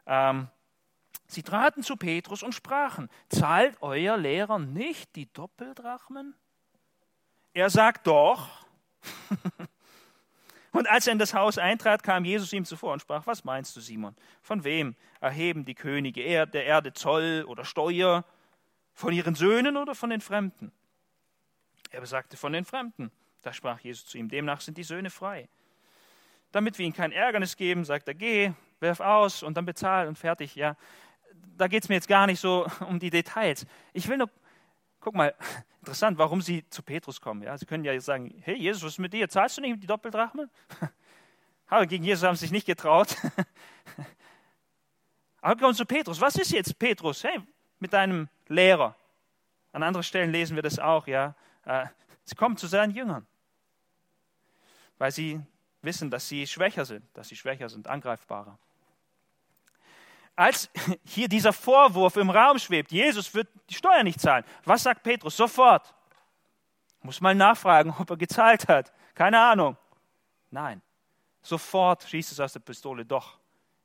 [0.06, 0.46] Ähm,
[1.26, 6.36] sie traten zu Petrus und sprachen: Zahlt euer Lehrer nicht die Doppeldrachmen?
[7.54, 8.48] Er sagt doch.
[10.76, 13.74] Und als er in das Haus eintrat, kam Jesus ihm zuvor und sprach, was meinst
[13.74, 14.14] du, Simon?
[14.42, 18.26] Von wem erheben die Könige der Erde Zoll oder Steuer?
[18.92, 20.70] Von ihren Söhnen oder von den Fremden?
[21.90, 23.10] Er besagte, von den Fremden.
[23.40, 25.48] Da sprach Jesus zu ihm, demnach sind die Söhne frei.
[26.52, 30.18] Damit wir ihnen kein Ärgernis geben, sagt er, geh, werf aus und dann bezahl und
[30.18, 30.56] fertig.
[30.56, 30.76] Ja,
[31.56, 33.64] da geht es mir jetzt gar nicht so um die Details.
[33.94, 34.28] Ich will nur
[35.06, 35.32] Guck mal,
[35.78, 37.44] interessant, warum sie zu Petrus kommen.
[37.44, 37.56] Ja?
[37.56, 39.28] Sie können ja sagen, hey Jesus, was ist mit dir?
[39.28, 40.50] Zahlst du nicht die Doppeldrachme?
[41.68, 43.16] Aber gegen Jesus haben sie sich nicht getraut.
[45.40, 46.20] Aber kommen zu Petrus.
[46.20, 47.22] Was ist jetzt Petrus?
[47.22, 47.38] Hey,
[47.78, 48.96] mit deinem Lehrer.
[49.70, 51.06] An anderen Stellen lesen wir das auch.
[51.06, 51.86] Ja, äh,
[52.24, 53.24] Sie kommen zu seinen Jüngern,
[54.98, 55.40] weil sie
[55.82, 58.58] wissen, dass sie schwächer sind, dass sie schwächer sind, angreifbarer
[60.36, 60.70] als
[61.04, 65.36] hier dieser Vorwurf im Raum schwebt, Jesus wird die Steuer nicht zahlen, was sagt Petrus?
[65.36, 65.94] Sofort.
[67.02, 68.92] Muss mal nachfragen, ob er gezahlt hat.
[69.14, 69.76] Keine Ahnung.
[70.50, 70.82] Nein.
[71.40, 73.04] Sofort schießt es aus der Pistole.
[73.04, 73.38] Doch.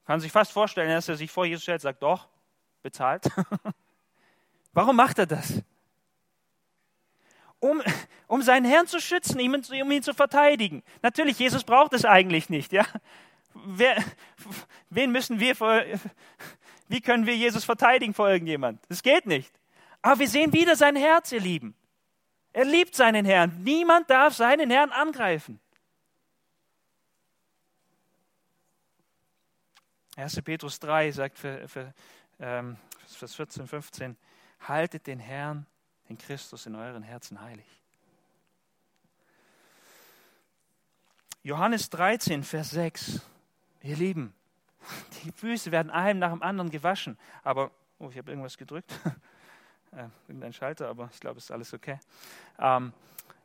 [0.05, 2.27] Kann sich fast vorstellen, dass er sich vor Jesus stellt, sagt, doch,
[2.81, 3.29] bezahlt.
[4.73, 5.61] Warum macht er das?
[7.59, 7.81] Um,
[8.27, 10.81] um seinen Herrn zu schützen, um ihn zu verteidigen.
[11.03, 12.71] Natürlich, Jesus braucht es eigentlich nicht.
[12.73, 12.85] Ja?
[13.53, 14.03] Wer,
[14.89, 15.55] wen müssen wir
[16.91, 18.81] wie können wir Jesus verteidigen vor irgendjemand?
[18.89, 19.51] Das geht nicht.
[20.01, 21.73] Aber wir sehen wieder sein Herz, ihr Lieben.
[22.51, 23.63] Er liebt seinen Herrn.
[23.63, 25.61] Niemand darf seinen Herrn angreifen.
[30.17, 30.41] 1.
[30.41, 31.93] Petrus 3 sagt für, für
[32.39, 32.75] ähm,
[33.07, 34.17] Vers 14, 15,
[34.67, 35.65] haltet den Herrn,
[36.09, 37.65] den Christus in euren Herzen heilig.
[41.41, 43.21] Johannes 13, Vers 6
[43.83, 44.33] Ihr Lieben,
[45.23, 47.17] die Füße werden einem nach dem anderen gewaschen.
[47.43, 48.91] Aber, oh, ich habe irgendwas gedrückt.
[49.91, 51.99] äh, irgendein Schalter, aber ich glaube, es ist alles okay.
[52.59, 52.93] Ähm,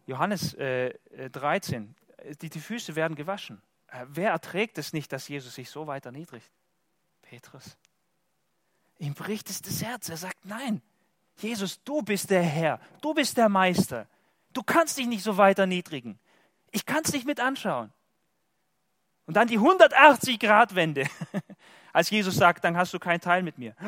[0.06, 0.94] Johannes äh,
[1.30, 3.60] 13, äh, die, die Füße werden gewaschen.
[3.88, 6.50] Äh, wer erträgt es nicht, dass Jesus sich so weit erniedrigt?
[7.22, 7.76] Petrus.
[8.98, 10.08] Ihm bricht es das Herz.
[10.08, 10.80] Er sagt, nein,
[11.38, 14.06] Jesus, du bist der Herr, du bist der Meister.
[14.52, 16.18] Du kannst dich nicht so weit erniedrigen.
[16.70, 17.92] Ich kann es nicht mit anschauen.
[19.26, 21.06] Und dann die 180-Grad-Wende.
[21.92, 23.74] Als Jesus sagt, dann hast du keinen Teil mit mir.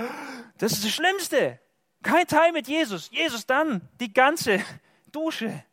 [0.58, 1.60] Das ist das Schlimmste.
[2.02, 3.10] Kein Teil mit Jesus.
[3.12, 4.60] Jesus dann die ganze
[5.12, 5.64] Dusche.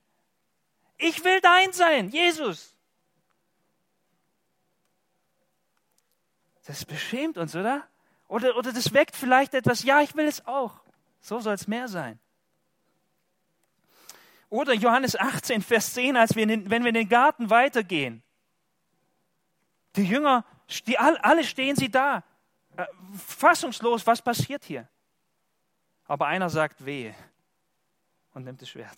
[0.99, 2.75] Ich will dein sein, Jesus.
[6.65, 7.87] Das beschämt uns, oder?
[8.27, 10.81] Oder, oder das weckt vielleicht etwas, ja, ich will es auch.
[11.21, 12.19] So soll es mehr sein.
[14.49, 18.23] Oder Johannes 18, Vers 10, als wir den, wenn wir in den Garten weitergehen.
[19.95, 20.45] Die Jünger,
[20.85, 22.23] die, alle stehen sie da,
[22.75, 22.85] äh,
[23.15, 24.87] fassungslos, was passiert hier?
[26.07, 27.15] Aber einer sagt wehe
[28.33, 28.97] und nimmt das Schwert.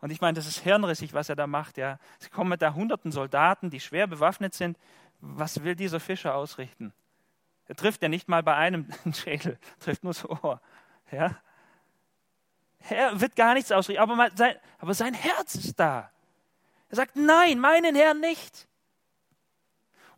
[0.00, 1.76] Und ich meine, das ist hirnrissig, was er da macht.
[1.76, 1.98] Ja.
[2.18, 4.78] Sie kommen mit da hunderten Soldaten, die schwer bewaffnet sind.
[5.20, 6.92] Was will dieser Fischer ausrichten?
[7.66, 10.60] Er trifft ja nicht mal bei einem Schädel, trifft nur das Ohr.
[11.10, 11.36] Ja.
[12.88, 16.10] Er wird gar nichts ausrichten, aber sein, aber sein Herz ist da.
[16.88, 18.66] Er sagt, nein, meinen Herrn nicht.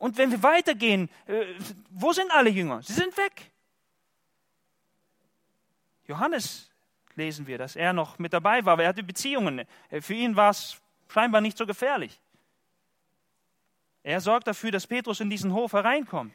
[0.03, 1.45] Und wenn wir weitergehen, äh,
[1.91, 2.83] wo sind alle Jünger?
[2.83, 3.53] Sie sind weg.
[6.09, 6.69] Johannes
[7.15, 9.65] lesen wir, dass er noch mit dabei war, aber er hatte Beziehungen.
[9.91, 12.21] Äh, für ihn war es scheinbar nicht so gefährlich.
[14.03, 16.35] Er sorgt dafür, dass Petrus in diesen Hof hereinkommt.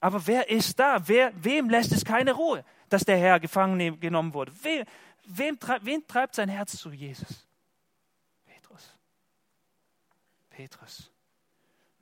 [0.00, 1.06] Aber wer ist da?
[1.06, 4.50] Wer, wem lässt es keine Ruhe, dass der Herr gefangen genommen wurde?
[4.62, 4.86] Wem,
[5.26, 7.46] wem, wen treibt sein Herz zu Jesus?
[8.46, 8.96] Petrus.
[10.48, 11.12] Petrus.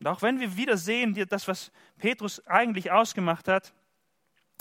[0.01, 3.73] Und auch wenn wir wieder sehen, das, was Petrus eigentlich ausgemacht hat,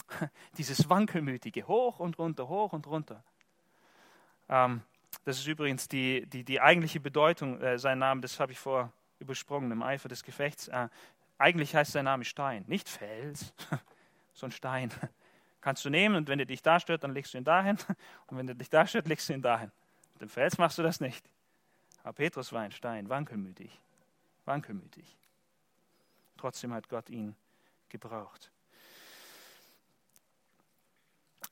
[0.57, 3.23] Dieses wankelmütige, hoch und runter, hoch und runter.
[4.49, 4.81] Ähm,
[5.23, 8.91] das ist übrigens die, die, die eigentliche Bedeutung äh, sein Name, das habe ich vor
[9.19, 10.67] übersprungen im Eifer des Gefechts.
[10.67, 10.89] Äh,
[11.37, 13.53] eigentlich heißt sein Name Stein, nicht Fels,
[14.33, 14.91] so ein Stein.
[15.61, 17.77] Kannst du nehmen und wenn er dich da stört, dann legst du ihn dahin.
[18.27, 19.71] Und wenn er dich da stört, legst du ihn dahin.
[20.13, 21.27] Mit dem Fels machst du das nicht.
[22.03, 23.81] Aber Petrus war ein Stein, wankelmütig.
[24.45, 25.17] Wankelmütig.
[26.37, 27.35] Trotzdem hat Gott ihn
[27.89, 28.51] gebraucht.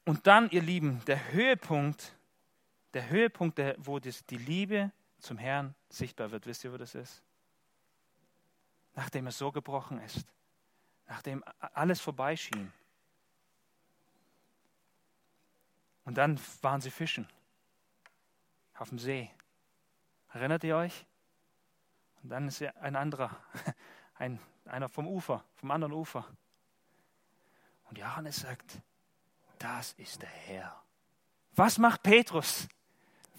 [0.06, 2.14] Und dann, ihr Lieben, der Höhepunkt,
[2.94, 6.96] der Höhepunkt, der, wo das, die Liebe zum Herrn sichtbar wird, wisst ihr, wo das
[6.96, 7.22] ist?
[8.96, 10.28] Nachdem er so gebrochen ist,
[11.08, 12.72] nachdem alles vorbeischien.
[16.06, 17.28] Und dann waren sie fischen
[18.76, 19.32] auf dem See.
[20.34, 21.06] Erinnert ihr euch?
[22.22, 23.36] Und dann ist ein anderer,
[24.16, 26.26] ein, einer vom Ufer, vom anderen Ufer.
[27.89, 28.80] Und Johannes sagt,
[29.59, 30.84] das ist der Herr.
[31.55, 32.68] Was macht Petrus?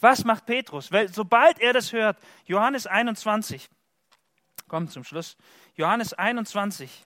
[0.01, 0.93] Was macht Petrus?
[0.93, 3.69] Weil sobald er das hört, Johannes 21,
[4.69, 5.37] kommt zum Schluss,
[5.75, 7.05] Johannes 21,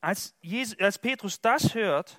[0.00, 2.18] als, Jesus, als Petrus das hört,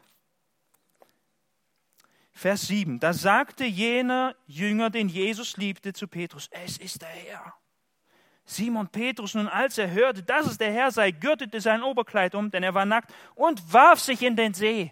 [2.33, 7.53] Vers 7, da sagte jener Jünger, den Jesus liebte, zu Petrus, es ist der Herr.
[8.51, 12.51] Simon Petrus nun, als er hörte, dass es der Herr sei, gürtete sein Oberkleid um,
[12.51, 14.91] denn er war nackt, und warf sich in den See.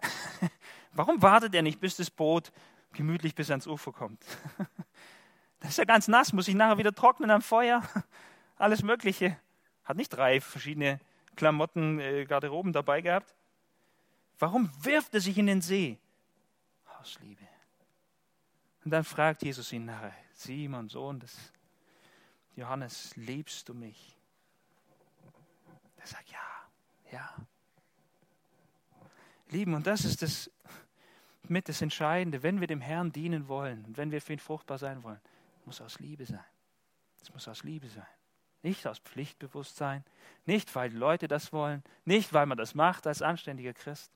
[0.92, 2.50] Warum wartet er nicht, bis das Boot
[2.92, 4.24] gemütlich bis ans Ufer kommt?
[5.60, 7.82] Das ist ja ganz nass, muss ich nachher wieder trocknen am Feuer.
[8.58, 9.38] Alles Mögliche.
[9.82, 11.00] Hat nicht drei verschiedene
[11.36, 13.34] Klamotten, äh, Garderoben dabei gehabt.
[14.38, 15.98] Warum wirft er sich in den See?
[17.00, 17.48] Aus Liebe.
[18.84, 20.12] Und dann fragt Jesus ihn nachher,
[20.44, 21.52] Simon, Sohn des
[22.54, 24.16] Johannes, liebst du mich?
[25.96, 26.38] Er sagt, ja,
[27.10, 27.34] ja.
[29.48, 30.50] Lieben, und das ist das
[31.48, 34.78] mit das Entscheidende, wenn wir dem Herrn dienen wollen und wenn wir für ihn fruchtbar
[34.78, 35.20] sein wollen,
[35.64, 36.44] muss aus Liebe sein.
[37.22, 38.06] Es muss aus Liebe sein.
[38.62, 40.04] Nicht aus Pflichtbewusstsein,
[40.46, 44.10] nicht weil die Leute das wollen, nicht weil man das macht als anständiger Christ.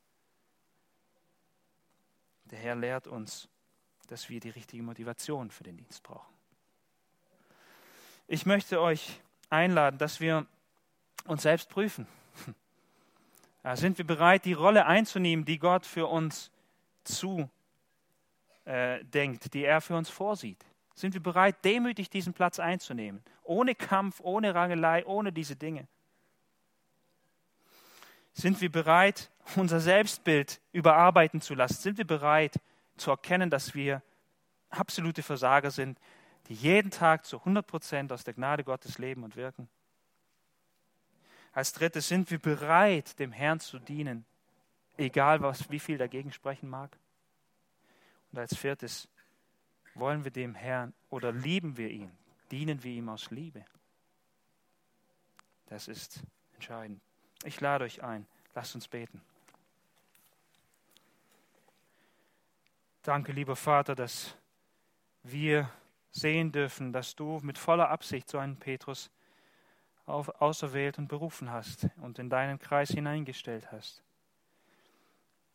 [2.45, 3.49] Der Herr lehrt uns,
[4.09, 6.35] dass wir die richtige Motivation für den Dienst brauchen.
[8.27, 10.47] Ich möchte euch einladen, dass wir
[11.25, 12.07] uns selbst prüfen.
[13.75, 16.51] Sind wir bereit, die Rolle einzunehmen, die Gott für uns
[17.05, 17.51] zudenkt,
[18.65, 19.05] äh,
[19.53, 20.65] die er für uns vorsieht?
[20.95, 23.23] Sind wir bereit, demütig diesen Platz einzunehmen?
[23.45, 25.87] Ohne Kampf, ohne Rangelei, ohne diese Dinge?
[28.33, 31.75] Sind wir bereit, unser Selbstbild überarbeiten zu lassen?
[31.75, 32.55] Sind wir bereit
[32.99, 34.03] zu erkennen, dass wir
[34.71, 35.99] absolute Versager sind,
[36.49, 39.69] die jeden Tag zu 100 Prozent aus der Gnade Gottes leben und wirken?
[41.53, 44.25] Als drittes sind wir bereit, dem Herrn zu dienen,
[44.97, 46.97] egal was, wie viel dagegen sprechen mag.
[48.33, 49.09] Und als viertes
[49.95, 52.13] wollen wir dem Herrn oder lieben wir ihn,
[52.51, 53.65] dienen wir ihm aus Liebe.
[55.67, 56.23] Das ist
[56.55, 57.01] entscheidend.
[57.45, 59.21] Ich lade euch ein, lasst uns beten.
[63.09, 64.37] Danke, lieber Vater, dass
[65.23, 65.71] wir
[66.11, 69.11] sehen dürfen, dass du mit voller Absicht so einen Petrus
[70.05, 74.03] auserwählt und berufen hast und in deinen Kreis hineingestellt hast.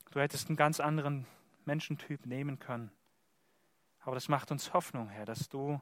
[0.09, 1.27] Du hättest einen ganz anderen
[1.65, 2.91] Menschentyp nehmen können.
[3.99, 5.79] Aber das macht uns Hoffnung, Herr, dass du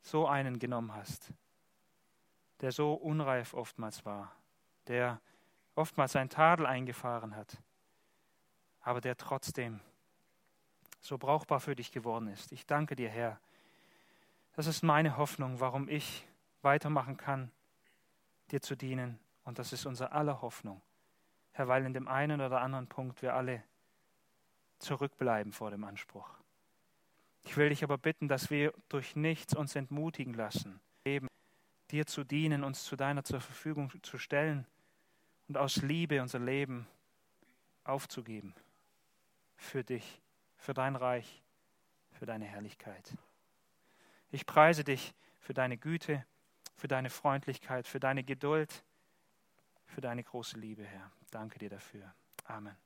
[0.00, 1.30] so einen genommen hast,
[2.62, 4.34] der so unreif oftmals war,
[4.86, 5.20] der
[5.74, 7.58] oftmals ein Tadel eingefahren hat,
[8.84, 9.80] aber der trotzdem
[11.00, 12.52] so brauchbar für dich geworden ist.
[12.52, 13.40] Ich danke dir, Herr.
[14.52, 16.26] Das ist meine Hoffnung, warum ich
[16.62, 17.50] weitermachen kann,
[18.50, 19.18] dir zu dienen.
[19.44, 20.80] Und das ist unser aller Hoffnung.
[21.52, 23.62] Herr, weil in dem einen oder anderen Punkt wir alle
[24.78, 26.28] zurückbleiben vor dem Anspruch.
[27.42, 31.28] Ich will dich aber bitten, dass wir durch nichts uns entmutigen lassen, eben
[31.90, 34.66] dir zu dienen, uns zu deiner zur Verfügung zu stellen
[35.48, 36.86] und aus Liebe unser Leben
[37.84, 38.54] aufzugeben
[39.56, 40.20] für dich
[40.64, 41.42] für dein Reich,
[42.12, 43.14] für deine Herrlichkeit.
[44.30, 46.24] Ich preise dich für deine Güte,
[46.74, 48.82] für deine Freundlichkeit, für deine Geduld,
[49.84, 51.10] für deine große Liebe, Herr.
[51.30, 52.14] Danke dir dafür.
[52.44, 52.83] Amen.